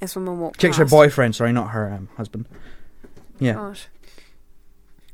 as 0.00 0.14
women 0.16 0.38
walk 0.40 0.56
Checks 0.56 0.76
her 0.76 0.84
past. 0.84 0.90
boyfriend, 0.92 1.34
sorry, 1.36 1.52
not 1.52 1.70
her 1.70 1.90
um, 1.92 2.08
husband. 2.16 2.46
Yeah, 3.38 3.54
Gosh. 3.54 3.88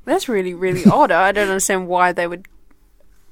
That's 0.05 0.29
really, 0.29 0.55
really 0.55 0.85
odd. 0.91 1.11
I 1.11 1.33
don't 1.33 1.49
understand 1.49 1.89
why 1.89 2.13
they 2.13 2.27
would. 2.27 2.47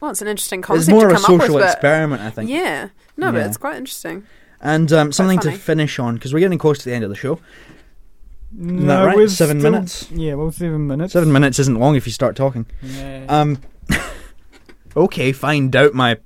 Well, 0.01 0.11
it's 0.11 0.23
an 0.23 0.29
interesting 0.29 0.61
it's 0.61 0.67
concept 0.67 0.90
more 0.90 1.09
to 1.09 1.14
of 1.14 1.21
a 1.21 1.25
come 1.25 1.25
up 1.25 1.31
with, 1.40 1.47
social 1.51 1.62
experiment, 1.62 2.23
I 2.23 2.31
think. 2.31 2.51
yeah, 2.51 2.88
no, 3.17 3.33
but 3.33 3.38
Yeah. 3.38 3.47
it's 3.47 3.57
quite 3.57 3.77
interesting. 3.77 4.25
And 4.61 4.93
um, 4.93 5.12
something 5.12 5.38
to 5.40 5.49
funny. 5.51 5.59
finish 5.59 5.99
on 5.99 6.14
because 6.14 6.33
we're 6.33 6.40
getting 6.40 6.59
close 6.59 6.79
to 6.79 6.85
the 6.87 6.95
end 6.95 7.05
of 7.05 7.11
the 7.11 7.17
show. 7.17 7.38
Isn't 8.59 8.87
that 8.87 9.03
right? 9.03 9.17
we're 9.17 9.29
Seven 9.29 9.61
still- 9.61 9.73
minutes. 9.73 10.11
Yeah, 10.12 10.35
well, 10.35 10.51
seven 10.53 10.87
minutes. 10.87 11.12
Seven 11.12 11.33
minutes 11.33 11.59
isn't 11.59 11.79
long 11.79 11.97
if 11.97 12.07
you 12.07 12.12
start 12.12 12.35
talking. 12.37 12.67
Yeah. 12.83 13.25
Um. 13.29 13.61
okay, 14.97 15.33
fine. 15.33 15.71
Doubt 15.71 15.93
my. 15.95 16.19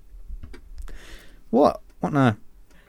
What? 1.51 1.81
What 2.01 2.13
now? 2.13 2.37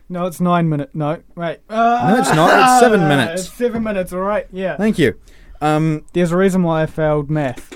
No, 0.10 0.26
it's 0.26 0.42
nine 0.42 0.68
minutes. 0.70 0.94
No, 0.96 1.22
wait. 1.36 1.60
Uh, 1.70 2.12
No, 2.14 2.20
it's 2.20 2.34
not. 2.34 2.60
It's 2.60 2.80
seven 2.80 3.08
minutes. 3.08 3.46
It's 3.46 3.54
seven 3.54 3.84
minutes, 3.84 4.12
all 4.14 4.22
right. 4.22 4.48
Yeah. 4.52 4.76
Thank 4.78 4.98
you. 5.00 5.20
Um, 5.62 6.06
There's 6.14 6.32
a 6.32 6.38
reason 6.38 6.64
why 6.64 6.84
I 6.84 6.86
failed 6.86 7.30
math. 7.30 7.68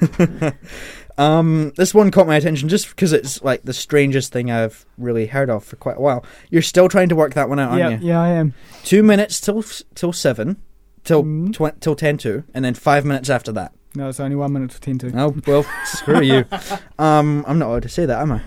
um, 1.18 1.72
this 1.76 1.92
one 1.94 2.10
caught 2.10 2.26
my 2.26 2.36
attention 2.36 2.68
just 2.68 2.88
because 2.88 3.12
it's 3.12 3.42
like 3.42 3.62
the 3.62 3.72
strangest 3.74 4.32
thing 4.32 4.50
I've 4.50 4.86
really 4.96 5.26
heard 5.26 5.50
of 5.50 5.64
for 5.64 5.76
quite 5.76 5.96
a 5.98 6.00
while. 6.00 6.24
You're 6.50 6.62
still 6.62 6.88
trying 6.88 7.08
to 7.10 7.16
work 7.16 7.34
that 7.34 7.48
one 7.48 7.58
out, 7.58 7.70
aren't 7.72 7.80
yeah, 7.80 7.90
you? 8.00 8.06
yeah, 8.08 8.20
I 8.22 8.28
am. 8.30 8.54
Two 8.84 9.02
minutes 9.02 9.40
till 9.40 9.62
till 9.94 10.12
seven, 10.12 10.56
till 11.04 11.22
Mhm. 11.24 11.52
tw- 11.52 11.80
till 11.80 11.94
ten 11.94 12.16
to, 12.18 12.44
and 12.54 12.64
then 12.64 12.74
five 12.74 13.04
minutes 13.04 13.28
after 13.28 13.52
that. 13.52 13.72
No, 13.94 14.08
it's 14.08 14.20
only 14.20 14.36
one 14.36 14.52
minute 14.52 14.70
to 14.70 14.80
ten 14.80 14.98
to. 14.98 15.12
Oh 15.14 15.34
well, 15.46 15.66
screw 15.84 16.22
you. 16.22 16.44
Um, 16.98 17.44
I'm 17.48 17.58
not 17.58 17.68
allowed 17.68 17.82
to 17.82 17.88
say 17.88 18.06
that, 18.06 18.20
am 18.20 18.32
I? 18.32 18.42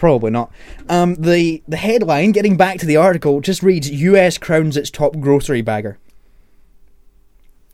Probably 0.00 0.30
not. 0.30 0.50
Um, 0.88 1.14
the 1.16 1.62
the 1.68 1.76
headline, 1.76 2.32
getting 2.32 2.56
back 2.56 2.78
to 2.78 2.86
the 2.86 2.96
article, 2.96 3.42
just 3.42 3.62
reads: 3.62 3.90
U.S. 3.90 4.38
crowns 4.38 4.78
its 4.78 4.90
top 4.90 5.20
grocery 5.20 5.60
bagger. 5.60 5.98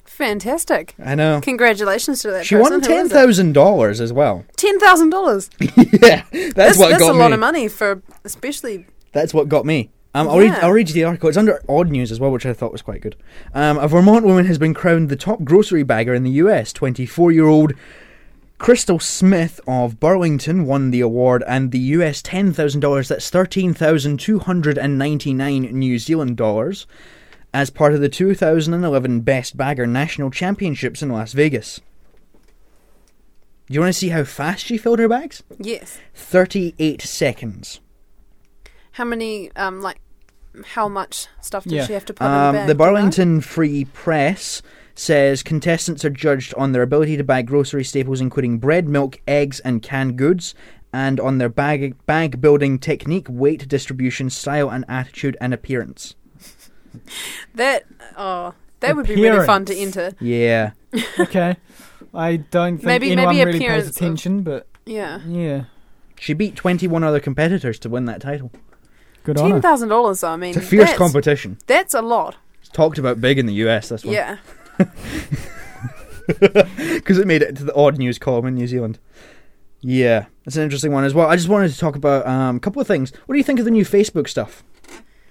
Fantastic. 0.04 0.96
I 0.98 1.14
know. 1.14 1.40
Congratulations 1.40 2.22
to 2.22 2.32
that 2.32 2.44
She 2.44 2.56
person. 2.56 2.72
won 2.72 2.80
Who 2.80 2.88
ten 2.88 3.06
it? 3.06 3.12
thousand 3.12 3.52
dollars 3.52 4.00
as 4.00 4.12
well. 4.12 4.44
Ten 4.56 4.80
thousand 4.80 5.10
dollars. 5.10 5.50
yeah, 5.60 6.24
that's, 6.32 6.76
what 6.76 6.88
that's 6.90 6.98
got 6.98 7.14
a 7.14 7.18
lot 7.18 7.32
of 7.32 7.38
money 7.38 7.68
for, 7.68 8.02
especially. 8.24 8.86
That's 9.12 9.32
what 9.32 9.48
got 9.48 9.64
me. 9.64 9.90
Um, 10.12 10.28
I'll 10.28 10.38
read. 10.38 10.46
Yeah. 10.50 10.60
I'll 10.62 10.72
read 10.72 10.88
you 10.88 10.94
the 10.94 11.04
article. 11.04 11.28
It's 11.28 11.38
under 11.38 11.62
Odd 11.68 11.90
News 11.90 12.10
as 12.10 12.18
well, 12.18 12.32
which 12.32 12.44
I 12.44 12.52
thought 12.54 12.72
was 12.72 12.82
quite 12.82 13.02
good. 13.02 13.14
Um, 13.54 13.78
a 13.78 13.86
Vermont 13.86 14.24
woman 14.24 14.46
has 14.46 14.58
been 14.58 14.74
crowned 14.74 15.10
the 15.10 15.16
top 15.16 15.44
grocery 15.44 15.84
bagger 15.84 16.12
in 16.12 16.24
the 16.24 16.30
U.S. 16.32 16.72
Twenty-four-year-old 16.72 17.74
Crystal 18.58 18.98
Smith 18.98 19.60
of 19.66 20.00
Burlington 20.00 20.64
won 20.66 20.90
the 20.90 21.00
award 21.02 21.44
and 21.46 21.72
the 21.72 21.78
U.S. 21.78 22.22
ten 22.22 22.52
thousand 22.52 22.80
dollars. 22.80 23.08
That's 23.08 23.28
thirteen 23.28 23.74
thousand 23.74 24.18
two 24.18 24.38
hundred 24.38 24.78
and 24.78 24.98
ninety-nine 24.98 25.62
New 25.78 25.98
Zealand 25.98 26.36
dollars, 26.38 26.86
as 27.52 27.68
part 27.68 27.92
of 27.94 28.00
the 28.00 28.08
2011 28.08 29.20
Best 29.20 29.56
Bagger 29.56 29.86
National 29.86 30.30
Championships 30.30 31.02
in 31.02 31.10
Las 31.10 31.32
Vegas. 31.34 31.80
Do 33.66 33.74
you 33.74 33.80
want 33.80 33.92
to 33.92 33.98
see 33.98 34.08
how 34.10 34.24
fast 34.24 34.64
she 34.64 34.78
filled 34.78 35.00
her 35.00 35.08
bags? 35.08 35.42
Yes. 35.58 35.98
Thirty-eight 36.14 37.02
seconds. 37.02 37.80
How 38.92 39.04
many? 39.04 39.50
Um, 39.54 39.82
like, 39.82 40.00
how 40.64 40.88
much 40.88 41.26
stuff 41.42 41.64
did 41.64 41.72
Yeah. 41.72 41.86
she 41.86 41.92
have 41.92 42.06
to 42.06 42.14
put 42.14 42.24
in 42.24 42.30
Um, 42.30 42.54
the 42.54 42.58
bag? 42.60 42.68
the 42.68 42.74
do 42.74 42.78
you 42.84 42.86
know? 42.86 42.92
Burlington 42.94 43.40
Free 43.42 43.84
Press 43.84 44.62
says 44.98 45.42
contestants 45.42 46.04
are 46.04 46.10
judged 46.10 46.54
on 46.54 46.72
their 46.72 46.82
ability 46.82 47.16
to 47.16 47.24
buy 47.24 47.42
grocery 47.42 47.84
staples, 47.84 48.20
including 48.20 48.58
bread, 48.58 48.88
milk, 48.88 49.20
eggs, 49.28 49.60
and 49.60 49.82
canned 49.82 50.16
goods, 50.16 50.54
and 50.92 51.20
on 51.20 51.38
their 51.38 51.48
bag 51.50 51.94
bag 52.06 52.40
building 52.40 52.78
technique, 52.78 53.26
weight 53.28 53.68
distribution, 53.68 54.30
style, 54.30 54.70
and 54.70 54.84
attitude 54.88 55.36
and 55.40 55.52
appearance. 55.54 56.14
That 57.54 57.84
oh, 58.16 58.54
that 58.80 58.96
would 58.96 59.06
be 59.06 59.16
really 59.16 59.44
fun 59.46 59.64
to 59.66 59.76
enter. 59.76 60.12
Yeah. 60.20 60.72
okay. 61.20 61.56
I 62.14 62.36
don't 62.36 62.76
think 62.78 62.86
Maybe- 62.86 63.12
anyone 63.12 63.34
maybe 63.36 63.44
really 63.46 63.58
appearance 63.58 63.84
pays 63.84 63.90
of- 63.90 63.96
attention, 63.96 64.42
but 64.42 64.66
Yeah. 64.86 65.20
yeah, 65.26 65.64
She 66.18 66.32
beat 66.32 66.56
21 66.56 67.04
other 67.04 67.20
competitors 67.20 67.78
to 67.80 67.88
win 67.90 68.06
that 68.06 68.20
title. 68.22 68.50
good 69.24 69.36
on 69.38 69.44
Ten 69.44 69.50
her. 69.56 69.60
thousand 69.60 69.88
dollars. 69.90 70.24
I 70.24 70.36
mean, 70.36 70.50
It's 70.50 70.58
a 70.58 70.60
fierce 70.62 70.84
that's- 70.84 70.98
competition. 70.98 71.58
That's 71.66 71.92
a 71.94 72.00
lot. 72.02 72.36
It's 72.60 72.70
talked 72.70 72.96
about 72.98 73.20
big 73.20 73.38
in 73.38 73.44
the 73.46 73.54
US, 73.66 73.90
this 73.90 74.04
one. 74.04 74.14
Yeah. 74.14 74.38
Because 76.26 77.18
it 77.18 77.26
made 77.26 77.42
it 77.42 77.54
to 77.56 77.64
the 77.64 77.74
odd 77.74 77.98
news 77.98 78.18
column 78.18 78.46
in 78.46 78.54
New 78.56 78.66
Zealand. 78.66 78.98
Yeah, 79.80 80.26
that's 80.44 80.56
an 80.56 80.64
interesting 80.64 80.90
one 80.90 81.04
as 81.04 81.14
well. 81.14 81.28
I 81.28 81.36
just 81.36 81.48
wanted 81.48 81.70
to 81.70 81.78
talk 81.78 81.94
about 81.94 82.26
um, 82.26 82.56
a 82.56 82.60
couple 82.60 82.82
of 82.82 82.88
things. 82.88 83.12
What 83.26 83.34
do 83.34 83.38
you 83.38 83.44
think 83.44 83.60
of 83.60 83.64
the 83.64 83.70
new 83.70 83.84
Facebook 83.84 84.28
stuff? 84.28 84.64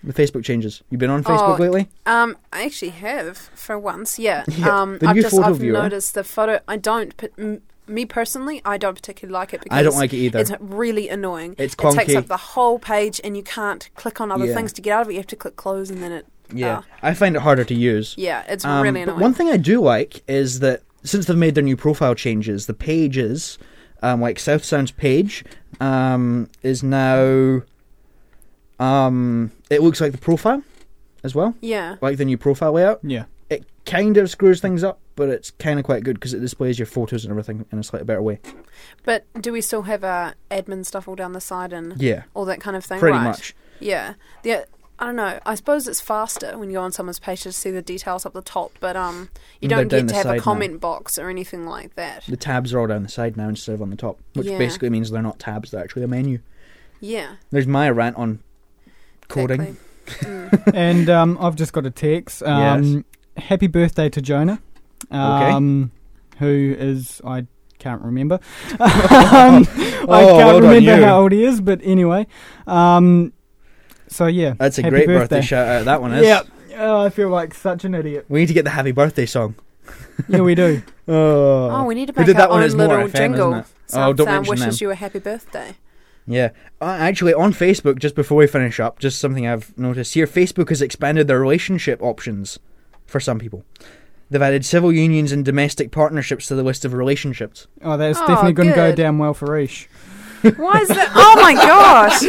The 0.03 0.13
Facebook 0.13 0.45
changes. 0.45 0.83
You've 0.89 0.99
been 0.99 1.09
on 1.09 1.21
Facebook 1.23 1.59
Oh, 1.59 1.61
lately? 1.61 1.89
Um, 2.05 2.37
I 2.53 2.63
actually 2.63 2.91
have 2.91 3.37
for 3.37 3.77
once. 3.77 4.17
Yeah. 4.17 4.45
Yeah, 4.57 4.81
Um, 4.81 4.99
the 4.99 5.07
I've 5.07 5.15
new 5.17 5.23
just 5.23 5.35
photo 5.35 5.49
I've 5.49 5.57
viewer. 5.57 5.73
noticed 5.73 6.13
the 6.13 6.23
photo. 6.23 6.59
I 6.67 6.77
don't. 6.77 7.17
p- 7.17 7.27
m- 7.37 7.61
Me 7.87 8.05
personally, 8.05 8.61
I 8.63 8.77
don't 8.77 8.95
particularly 8.95 9.33
like 9.33 9.53
it 9.53 9.61
because 9.61 9.77
I 9.77 9.83
don't 9.83 9.95
like 9.97 10.13
it 10.13 10.17
either. 10.17 10.39
It's 10.39 10.51
really 10.61 11.09
annoying. 11.09 11.55
It's 11.57 11.75
clunky. 11.75 11.93
It 11.93 11.97
takes 12.05 12.15
up 12.15 12.27
the 12.27 12.37
whole 12.37 12.79
page, 12.79 13.19
and 13.23 13.35
you 13.35 13.43
can't 13.43 13.89
click 13.95 14.21
on 14.21 14.31
other 14.31 14.45
Yeah. 14.45 14.53
things 14.55 14.71
to 14.73 14.81
get 14.81 14.93
out 14.93 15.01
of 15.01 15.09
it. 15.09 15.13
You 15.13 15.19
have 15.19 15.27
to 15.27 15.35
click 15.35 15.55
close, 15.57 15.89
and 15.89 16.01
then 16.01 16.11
it. 16.13 16.25
Yeah, 16.53 16.77
uh, 16.79 16.81
I 17.01 17.13
find 17.13 17.35
it 17.35 17.41
harder 17.41 17.63
to 17.63 17.73
use. 17.73 18.13
Yeah, 18.17 18.43
it's 18.47 18.63
Um, 18.65 18.81
really 18.83 18.99
but 19.01 19.09
annoying. 19.09 19.19
one 19.21 19.33
thing 19.33 19.49
I 19.49 19.57
do 19.57 19.81
like 19.81 20.23
is 20.27 20.59
that 20.59 20.81
since 21.03 21.25
they've 21.25 21.37
made 21.37 21.55
their 21.55 21.63
new 21.63 21.77
profile 21.77 22.15
changes, 22.15 22.65
the 22.65 22.73
pages, 22.73 23.57
um, 24.01 24.21
like 24.21 24.39
South 24.39 24.63
Sound's 24.63 24.91
page, 24.91 25.43
um, 25.79 26.49
is 26.63 26.81
now, 26.83 27.61
um, 28.79 29.51
it 29.69 29.81
looks 29.81 30.01
like 30.01 30.11
the 30.11 30.17
profile 30.17 30.63
as 31.23 31.33
well. 31.35 31.55
Yeah. 31.61 31.95
Like 32.01 32.17
the 32.17 32.25
new 32.25 32.37
profile 32.37 32.73
layout. 32.73 32.99
Yeah. 33.03 33.25
It 33.49 33.65
kind 33.85 34.17
of 34.17 34.29
screws 34.29 34.59
things 34.61 34.83
up, 34.83 34.99
but 35.15 35.29
it's 35.29 35.51
kind 35.51 35.79
of 35.79 35.85
quite 35.85 36.03
good 36.03 36.15
because 36.15 36.33
it 36.33 36.39
displays 36.39 36.79
your 36.79 36.85
photos 36.87 37.23
and 37.23 37.31
everything 37.31 37.65
in 37.71 37.79
a 37.79 37.83
slightly 37.83 38.05
better 38.05 38.21
way. 38.21 38.39
But 39.03 39.25
do 39.39 39.51
we 39.51 39.61
still 39.61 39.83
have 39.83 40.03
uh, 40.03 40.33
admin 40.51 40.85
stuff 40.85 41.07
all 41.07 41.15
down 41.15 41.33
the 41.33 41.41
side 41.41 41.71
and 41.71 41.99
Yeah. 42.01 42.23
all 42.33 42.45
that 42.45 42.59
kind 42.59 42.75
of 42.75 42.83
thing? 42.83 42.99
Pretty 42.99 43.17
right? 43.17 43.23
much. 43.23 43.55
Yeah. 43.79 44.13
The 44.43 44.65
I 44.97 45.05
don't 45.07 45.15
know. 45.17 45.39
I 45.45 45.55
suppose 45.55 45.87
it's 45.87 45.99
faster 45.99 46.57
when 46.57 46.69
you 46.69 46.75
go 46.77 46.81
on 46.83 46.91
someone's 46.91 47.19
page 47.19 47.41
to 47.43 47.51
see 47.51 47.69
the 47.69 47.81
details 47.81 48.25
up 48.25 48.31
the 48.33 48.41
top, 48.41 48.71
but 48.79 48.95
um, 48.95 49.29
you 49.61 49.67
don't 49.67 49.87
down 49.89 50.01
get 50.05 50.09
to 50.09 50.15
have 50.15 50.23
side 50.23 50.33
a 50.35 50.37
now. 50.37 50.43
comment 50.43 50.79
box 50.79 51.17
or 51.17 51.29
anything 51.29 51.65
like 51.67 51.95
that. 51.95 52.23
The 52.27 52.37
tabs 52.37 52.73
are 52.73 52.79
all 52.79 52.87
down 52.87 53.03
the 53.03 53.09
side 53.09 53.35
now 53.35 53.49
instead 53.49 53.73
of 53.75 53.81
on 53.81 53.89
the 53.89 53.97
top, 53.97 54.19
which 54.33 54.47
Yeah. 54.47 54.57
basically 54.57 54.89
means 54.89 55.11
they're 55.11 55.21
not 55.21 55.37
tabs; 55.39 55.71
they're 55.71 55.83
actually 55.83 56.03
a 56.03 56.07
menu. 56.07 56.39
Yeah. 57.01 57.35
There's 57.51 57.67
my 57.67 57.89
rant 57.89 58.15
on 58.15 58.39
coding. 59.27 59.77
and 60.73 61.09
um, 61.09 61.37
I've 61.41 61.55
just 61.55 61.73
got 61.73 61.85
a 61.85 61.91
text. 61.91 62.41
Um, 62.43 63.03
Happy 63.37 63.67
birthday 63.67 64.07
to 64.09 64.21
Jonah. 64.21 64.61
Um, 65.11 65.91
Who 66.39 66.73
is 66.77 67.21
I 67.25 67.47
can't 67.79 68.01
remember. 68.01 68.39
um, 68.79 68.79
I 68.79 69.65
Oh, 70.03 70.05
well 70.07 70.37
can't 70.39 70.61
done 70.63 70.71
remember 70.71 71.05
how 71.05 71.21
old 71.21 71.31
he 71.33 71.43
is, 71.43 71.59
but 71.59 71.81
anyway. 71.83 72.27
Um, 72.65 73.33
so 74.15 74.27
yeah, 74.27 74.53
That's 74.57 74.77
a 74.79 74.83
happy 74.83 74.91
great 74.95 75.07
birthday 75.07 75.41
shout 75.41 75.67
out. 75.67 75.85
That 75.85 76.01
one 76.01 76.13
is. 76.13 76.25
Yeah, 76.25 76.41
oh, 76.77 77.01
I 77.05 77.09
feel 77.09 77.29
like 77.29 77.53
such 77.53 77.83
an 77.85 77.93
idiot. 77.93 78.25
We 78.29 78.39
need 78.39 78.47
to 78.47 78.53
get 78.53 78.63
the 78.63 78.71
happy 78.71 78.91
birthday 78.91 79.25
song. 79.25 79.55
Yeah, 80.29 80.41
we 80.41 80.55
do. 80.55 80.81
Oh, 81.07 81.69
Oh, 81.69 81.83
we 81.85 81.93
need 81.93 82.07
to 82.07 82.13
Who 82.13 82.21
make 82.21 82.25
did 82.25 82.35
our 82.37 82.41
that 82.43 82.49
one? 82.49 82.61
own 82.61 82.65
It's 82.65 82.73
more 82.73 82.87
little 82.87 83.07
FM, 83.07 83.15
jingle. 83.15 83.49
isn't 83.51 83.59
it? 83.59 83.65
South 83.85 84.09
Oh, 84.09 84.13
don't 84.13 84.25
Sound 84.25 84.47
mention 84.47 84.65
wishes 84.65 84.79
them. 84.79 84.85
you 84.87 84.91
a 84.91 84.95
happy 84.95 85.19
birthday. 85.19 85.75
Yeah. 86.25 86.49
Uh, 86.81 86.85
actually, 86.99 87.35
on 87.35 87.53
Facebook, 87.53 87.99
just 87.99 88.15
before 88.15 88.39
we 88.39 88.47
finish 88.47 88.79
up, 88.79 88.97
just 88.97 89.19
something 89.19 89.45
I've 89.45 89.77
noticed 89.77 90.15
here 90.15 90.25
Facebook 90.25 90.69
has 90.69 90.81
expanded 90.81 91.27
their 91.27 91.39
relationship 91.39 92.01
options 92.01 92.57
for 93.05 93.19
some 93.19 93.37
people. 93.37 93.63
They've 94.31 94.41
added 94.41 94.65
civil 94.65 94.91
unions 94.91 95.31
and 95.31 95.45
domestic 95.45 95.91
partnerships 95.91 96.47
to 96.47 96.55
the 96.55 96.63
list 96.63 96.85
of 96.85 96.93
relationships. 96.93 97.67
Oh, 97.83 97.97
that's 97.97 98.17
Oh, 98.19 98.25
definitely 98.25 98.53
going 98.53 98.69
to 98.69 98.75
go 98.75 98.95
down 98.95 99.19
well 99.19 99.35
for 99.35 99.55
Ish. 99.59 99.87
Why 100.57 100.79
is 100.81 100.87
that? 100.87 101.11
Oh 101.13 101.39
my 101.39 101.53
gosh! 101.53 102.23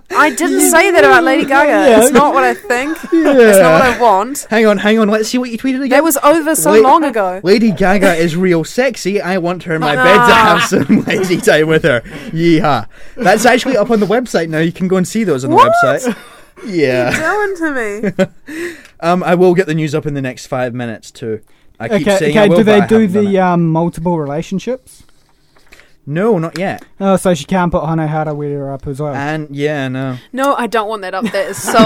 I 0.21 0.29
didn't 0.29 0.69
say 0.69 0.91
that 0.91 1.03
about 1.03 1.23
Lady 1.23 1.45
Gaga. 1.45 1.99
It's 1.99 2.11
not 2.11 2.33
what 2.33 2.43
I 2.43 2.53
think. 2.53 2.97
It's 3.11 3.59
not 3.59 3.73
what 3.73 3.81
I 3.81 3.99
want. 3.99 4.45
Hang 4.49 4.67
on, 4.67 4.77
hang 4.77 4.99
on. 4.99 5.09
Let's 5.09 5.29
see 5.29 5.37
what 5.37 5.49
you 5.49 5.57
tweeted 5.57 5.77
again. 5.77 5.89
That 5.89 6.03
was 6.03 6.17
over 6.17 6.55
so 6.55 6.73
La- 6.73 6.89
long 6.89 7.03
ago. 7.03 7.41
Lady 7.43 7.71
Gaga 7.71 8.15
is 8.15 8.35
real 8.35 8.63
sexy. 8.63 9.19
I 9.19 9.39
want 9.39 9.63
her 9.63 9.75
in 9.75 9.81
my 9.81 9.95
bed 9.95 10.27
to 10.27 10.33
have 10.33 10.63
some 10.69 11.03
lazy 11.05 11.37
time 11.37 11.67
with 11.67 11.83
her. 11.83 12.01
Yeehaw. 12.31 12.87
That's 13.15 13.45
actually 13.45 13.77
up 13.77 13.89
on 13.89 13.99
the 13.99 14.05
website 14.05 14.49
now. 14.49 14.59
You 14.59 14.71
can 14.71 14.87
go 14.87 14.97
and 14.97 15.07
see 15.07 15.23
those 15.23 15.43
on 15.43 15.51
the 15.51 15.57
website. 15.57 16.07
What? 16.07 16.15
website. 16.15 16.17
Yeah. 16.65 17.09
Doing 17.19 17.57
to 17.57 18.25
me. 18.47 18.75
Um, 19.03 19.23
I 19.23 19.33
will 19.33 19.55
get 19.55 19.65
the 19.65 19.73
news 19.73 19.95
up 19.95 20.05
in 20.05 20.13
the 20.13 20.21
next 20.21 20.45
five 20.45 20.75
minutes 20.75 21.09
too. 21.09 21.41
I 21.79 21.87
keep 21.87 22.07
okay, 22.07 22.17
saying 22.17 22.37
I 22.37 22.41
okay. 22.41 22.49
will, 22.49 22.57
do 22.57 22.63
they 22.63 22.81
I 22.81 22.85
do 22.85 23.07
the 23.07 23.39
um, 23.39 23.71
multiple 23.71 24.19
relationships? 24.19 25.01
No, 26.05 26.39
not 26.39 26.57
yet. 26.57 26.83
Oh, 26.99 27.15
so 27.15 27.33
she 27.35 27.45
can't 27.45 27.71
put 27.71 27.83
Hone 27.83 27.99
Harawira 27.99 28.73
up 28.73 28.87
as 28.87 28.99
well. 28.99 29.13
And 29.13 29.55
yeah, 29.55 29.87
no. 29.87 30.17
No, 30.33 30.55
I 30.55 30.65
don't 30.67 30.89
want 30.89 31.03
that 31.03 31.13
up. 31.13 31.25
there. 31.25 31.53
so. 31.53 31.79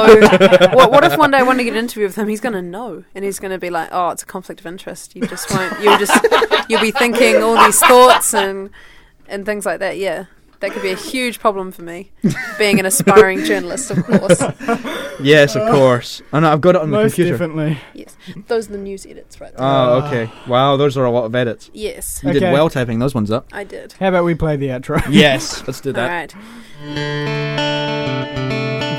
what, 0.73 0.91
what 0.91 1.03
if 1.03 1.17
one 1.17 1.31
day 1.31 1.39
I 1.39 1.43
want 1.43 1.59
to 1.59 1.65
get 1.65 1.73
an 1.73 1.79
interview 1.79 2.05
with 2.07 2.15
him? 2.15 2.27
He's 2.27 2.39
going 2.39 2.53
to 2.53 2.61
know, 2.61 3.03
and 3.13 3.25
he's 3.25 3.39
going 3.39 3.51
to 3.51 3.59
be 3.59 3.69
like, 3.69 3.89
"Oh, 3.91 4.09
it's 4.09 4.23
a 4.23 4.25
conflict 4.25 4.61
of 4.61 4.67
interest. 4.67 5.15
You 5.15 5.27
just 5.27 5.51
won't. 5.51 5.81
You'll 5.81 5.97
just 5.97 6.25
you'll 6.69 6.81
be 6.81 6.91
thinking 6.91 7.43
all 7.43 7.61
these 7.63 7.79
thoughts 7.79 8.33
and 8.33 8.69
and 9.27 9.45
things 9.45 9.65
like 9.65 9.79
that. 9.79 9.97
Yeah, 9.97 10.25
that 10.65 10.73
could 10.73 10.81
be 10.81 10.91
a 10.91 10.95
huge 10.95 11.39
problem 11.39 11.71
for 11.71 11.83
me, 11.83 12.11
being 12.57 12.79
an 12.79 12.85
aspiring 12.85 13.43
journalist, 13.45 13.91
of 13.91 14.03
course. 14.05 14.41
Yes, 15.21 15.55
of 15.55 15.69
course. 15.71 16.21
Oh 16.33 16.39
no, 16.39 16.51
I've 16.51 16.61
got 16.61 16.75
it 16.75 16.81
on 16.81 16.89
the 16.91 16.97
Most 16.97 17.15
computer. 17.15 17.37
definitely. 17.37 17.77
Yes, 17.93 18.17
those 18.47 18.67
are 18.67 18.71
the 18.73 18.77
news 18.79 19.05
edits, 19.05 19.39
right? 19.39 19.55
There. 19.55 19.65
Oh, 19.65 20.01
okay. 20.07 20.31
Wow, 20.47 20.75
those 20.77 20.97
are 20.97 21.05
a 21.05 21.11
lot 21.11 21.25
of 21.25 21.35
edits. 21.35 21.69
Yes, 21.73 22.21
You 22.23 22.33
did 22.33 22.41
well 22.43 22.69
typing 22.69 22.99
those 22.99 23.13
ones 23.13 23.29
up. 23.31 23.47
I 23.53 23.63
did. 23.63 23.93
How 23.93 24.09
about 24.09 24.23
we 24.25 24.33
play 24.35 24.55
the 24.55 24.67
outro? 24.69 25.01
Yes, 25.09 25.65
let's 25.67 25.81
do 25.81 25.91
that. 25.93 26.33
right. 26.33 27.84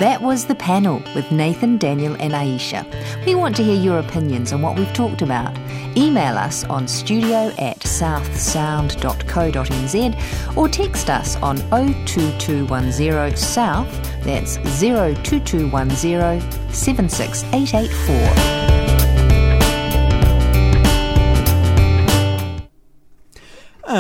That 0.00 0.20
was 0.20 0.44
the 0.44 0.54
panel 0.54 1.02
with 1.14 1.32
Nathan, 1.32 1.78
Daniel, 1.78 2.14
and 2.20 2.35
Aisha. 2.35 2.85
We 3.24 3.35
want 3.35 3.56
to 3.56 3.64
hear 3.64 3.80
your 3.80 3.98
opinions 3.98 4.52
on 4.52 4.61
what 4.61 4.76
we've 4.76 4.92
talked 4.92 5.22
about. 5.22 5.56
Email 5.96 6.37
us 6.37 6.64
on 6.64 6.87
studio 6.87 7.50
at 7.59 7.78
southsound.co.nz 7.78 10.56
or 10.56 10.68
text 10.68 11.09
us 11.09 11.37
on 11.37 11.56
02210 11.70 13.37
South, 13.38 13.90
that's 14.22 14.56
02210 14.78 16.42
76884. 16.70 18.56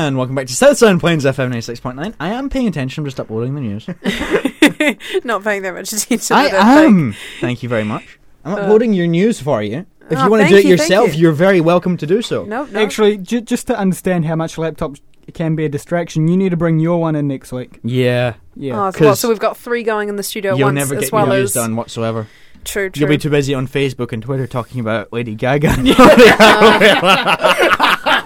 And 0.06 0.16
welcome 0.16 0.36
back 0.36 0.46
to 0.46 0.54
South 0.54 0.78
Sound 0.78 1.00
Plains 1.00 1.24
FM 1.24 1.50
96.9. 1.52 2.14
I 2.20 2.28
am 2.28 2.48
paying 2.48 2.68
attention, 2.68 3.02
I'm 3.02 3.06
just 3.06 3.18
uploading 3.18 3.56
the 3.56 3.60
news. 3.60 3.88
Not 5.24 5.42
paying 5.42 5.62
that 5.62 5.74
much 5.74 5.92
attention. 5.92 6.36
I 6.36 6.44
I 6.44 6.50
don't 6.50 6.52
think. 6.76 6.86
am. 6.86 7.14
Thank 7.40 7.62
you 7.64 7.68
very 7.68 7.82
much. 7.82 8.20
I'm 8.44 8.54
Uh, 8.54 8.56
uploading 8.58 8.92
your 8.92 9.08
news 9.08 9.40
for 9.40 9.64
you. 9.64 9.84
If 10.08 10.16
Oh, 10.18 10.24
you 10.26 10.30
want 10.30 10.44
to 10.44 10.48
do 10.48 10.56
it 10.58 10.64
you, 10.64 10.70
yourself, 10.70 11.12
you. 11.16 11.22
you're 11.22 11.32
very 11.32 11.60
welcome 11.60 11.96
to 11.96 12.06
do 12.06 12.22
so. 12.22 12.44
Nope, 12.44 12.68
nope. 12.70 12.84
Actually, 12.84 13.18
j- 13.18 13.40
just 13.40 13.66
to 13.66 13.76
understand 13.76 14.26
how 14.26 14.36
much 14.36 14.54
laptops 14.54 15.00
can 15.34 15.56
be 15.56 15.64
a 15.64 15.68
distraction, 15.68 16.28
you 16.28 16.36
need 16.36 16.50
to 16.50 16.56
bring 16.56 16.78
your 16.78 17.00
one 17.00 17.16
in 17.16 17.26
next 17.26 17.50
week. 17.50 17.80
Yeah. 17.82 18.34
Yeah. 18.54 18.74
Oh, 18.74 18.76
so, 18.76 18.84
what, 18.84 18.94
'Cause 18.94 19.18
so 19.20 19.28
we've 19.28 19.40
got 19.40 19.56
three 19.56 19.82
going 19.82 20.08
in 20.08 20.14
the 20.14 20.22
studio 20.22 20.54
You'll 20.54 20.68
once, 20.68 20.76
never 20.76 20.94
as 20.94 21.00
get 21.04 21.12
well 21.12 21.26
your 21.26 21.34
as 21.34 21.40
news 21.40 21.54
done 21.54 21.74
whatsoever. 21.74 22.28
true, 22.64 22.90
true. 22.90 23.00
You'll 23.00 23.08
be 23.08 23.18
too 23.18 23.30
busy 23.30 23.54
on 23.54 23.66
Facebook 23.66 24.12
and 24.12 24.22
Twitter 24.22 24.46
talking 24.46 24.78
about 24.80 25.12
Lady 25.12 25.34
Gaga. 25.34 25.74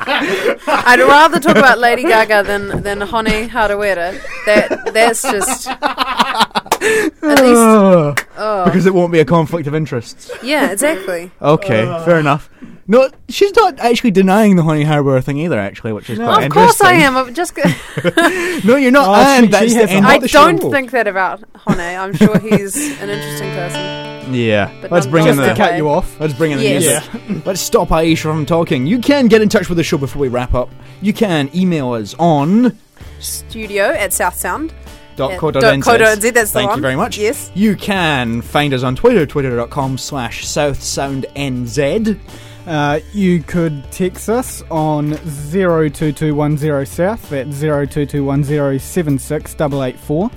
I'd 0.07 1.01
rather 1.01 1.39
talk 1.41 1.57
about 1.57 1.79
Lady 1.79 2.03
Gaga 2.03 2.43
than 2.45 2.83
than 2.83 3.01
Hone 3.03 3.27
Harawira. 3.49 4.21
That 4.47 4.93
that's 4.95 5.23
just 5.23 5.67
at 5.69 7.11
least. 7.21 7.61
Oh, 7.61 8.15
Oh. 8.43 8.65
Because 8.65 8.87
it 8.87 8.95
won't 8.95 9.13
be 9.13 9.21
a 9.21 9.25
conflict 9.25 9.67
of 9.67 9.75
interests. 9.75 10.31
Yeah, 10.43 10.71
exactly. 10.71 11.31
Okay, 11.43 11.85
fair 12.07 12.19
enough. 12.19 12.49
No, 12.89 13.09
she's 13.29 13.55
not 13.55 13.79
actually 13.79 14.11
denying 14.11 14.57
the 14.57 14.63
Honey 14.65 14.83
Harbour 14.83 15.21
thing 15.21 15.37
either, 15.39 15.59
actually, 15.59 15.93
which 15.93 16.11
is 16.11 16.19
quite 16.19 16.45
Of 16.47 16.51
course 16.53 16.81
I 16.81 16.95
am. 16.95 17.17
I'm 17.17 17.35
just. 17.35 17.55
G- 17.55 17.63
No, 18.67 18.77
you're 18.77 18.91
not. 18.91 19.09
Oh, 19.09 19.15
and 19.15 19.45
she- 19.47 19.51
that's 19.51 19.73
she 19.73 19.79
the 19.79 19.91
end 19.91 20.07
I 20.07 20.17
of 20.17 20.23
the 20.23 20.29
show. 20.29 20.47
don't 20.51 20.71
think 20.73 20.91
that 20.93 21.07
about 21.07 21.43
Hone. 21.55 21.79
I'm 21.79 22.15
sure 22.15 22.37
he's 22.39 22.75
an 23.01 23.11
interesting 23.11 23.51
person. 23.53 24.10
Yeah, 24.35 24.71
But 24.81 24.91
let's 24.93 25.07
bring 25.07 25.27
in 25.27 25.37
not 25.37 25.43
the 25.43 25.49
that 25.49 25.57
cut 25.57 25.77
you 25.77 25.89
off. 25.89 26.19
Let's 26.21 26.35
bring 26.35 26.53
in 26.53 26.59
the 26.59 26.65
Yes. 26.65 27.09
music. 27.15 27.45
Let's 27.47 27.61
stop 27.61 27.89
Aisha 27.89 28.23
from 28.23 28.47
talking. 28.47 28.87
You 28.87 28.99
can 28.99 29.27
get 29.29 29.43
in 29.43 29.49
touch 29.49 29.69
with 29.69 29.77
the 29.79 29.85
show 29.85 29.99
before 29.99 30.21
we 30.21 30.29
wrap 30.29 30.55
up. 30.55 30.71
You 31.03 31.13
can 31.13 31.51
email 31.55 31.93
us 31.93 32.15
on 32.19 32.77
Studio 33.19 33.85
at 33.91 34.13
South 34.13 34.35
Sound. 34.37 34.73
dot 35.17 35.39
co 35.39 35.51
dot 35.51 35.63
dot 35.63 35.75
NZ. 35.75 35.83
co 35.85 35.99
that's 35.99 36.21
the 36.53 36.59
Thank 36.61 36.77
you 36.77 36.81
very 36.83 36.97
much. 36.97 37.19
Yes. 37.19 37.51
You 37.55 37.77
can 37.77 38.41
find 38.43 38.73
us 38.73 38.83
on 38.83 38.97
Twitter, 38.97 39.27
twitter.com 39.27 39.99
slash 39.99 40.45
southsoundnz. 40.47 42.19
Uh, 42.67 43.01
you 43.13 43.43
could 43.43 43.91
text 43.91 44.29
us 44.29 44.63
on 44.71 45.11
02210 45.51 46.87
South, 46.87 47.29
that's 47.31 47.61
02210 47.61 48.79
76884. 48.79 50.31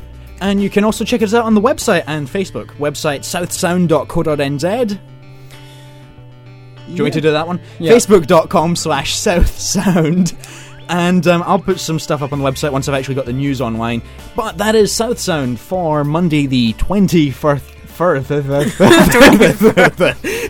And 0.44 0.62
you 0.62 0.70
can 0.70 0.84
also 0.84 1.06
check 1.06 1.22
us 1.22 1.34
out 1.34 1.46
on 1.46 1.54
the 1.56 1.62
website 1.62 2.04
and 2.06 2.28
Facebook. 2.28 2.68
Website 2.78 3.22
southsound.co.nz. 3.22 4.88
Do 4.90 4.98
you 6.92 7.04
want 7.04 7.06
me 7.06 7.12
to 7.12 7.22
do 7.22 7.32
that 7.32 7.48
one? 7.48 7.62
Yeah. 7.80 7.94
Facebook.com 7.94 8.76
slash 8.76 9.16
southsound. 9.16 10.34
And 10.90 11.26
um, 11.28 11.44
I'll 11.46 11.60
put 11.60 11.80
some 11.80 11.98
stuff 11.98 12.22
up 12.22 12.34
on 12.34 12.40
the 12.40 12.46
website 12.46 12.74
once 12.74 12.90
I've 12.90 12.96
actually 12.96 13.16
got 13.16 13.26
the 13.26 13.32
news 13.32 13.62
online. 13.62 14.02
But 14.36 14.58
that 14.58 14.76
is 14.76 14.92
South 14.94 15.18
Sound 15.18 15.62
for 15.62 16.04
Monday 16.04 16.46
the 16.46 16.74
21st. 16.74 17.62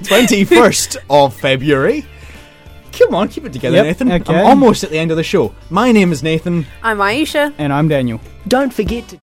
21st 0.04 0.98
of 1.10 1.34
February. 1.36 2.06
Come 2.94 3.16
on, 3.16 3.28
keep 3.28 3.44
it 3.46 3.54
together, 3.54 3.78
Yep, 3.78 3.86
Nathan. 3.86 4.12
okay. 4.12 4.36
I'm 4.36 4.46
almost 4.46 4.84
at 4.84 4.92
the 4.92 5.00
end 5.00 5.10
of 5.12 5.18
the 5.18 5.24
show. 5.24 5.54
My 5.72 5.92
name 5.92 6.12
is 6.12 6.22
Nathan. 6.22 6.66
I'm 6.84 7.00
Aisha. 7.00 7.52
And 7.58 7.74
I'm 7.74 7.88
Daniel. 7.88 8.22
Don't 8.48 8.72
forget 8.74 9.08
to 9.10 9.12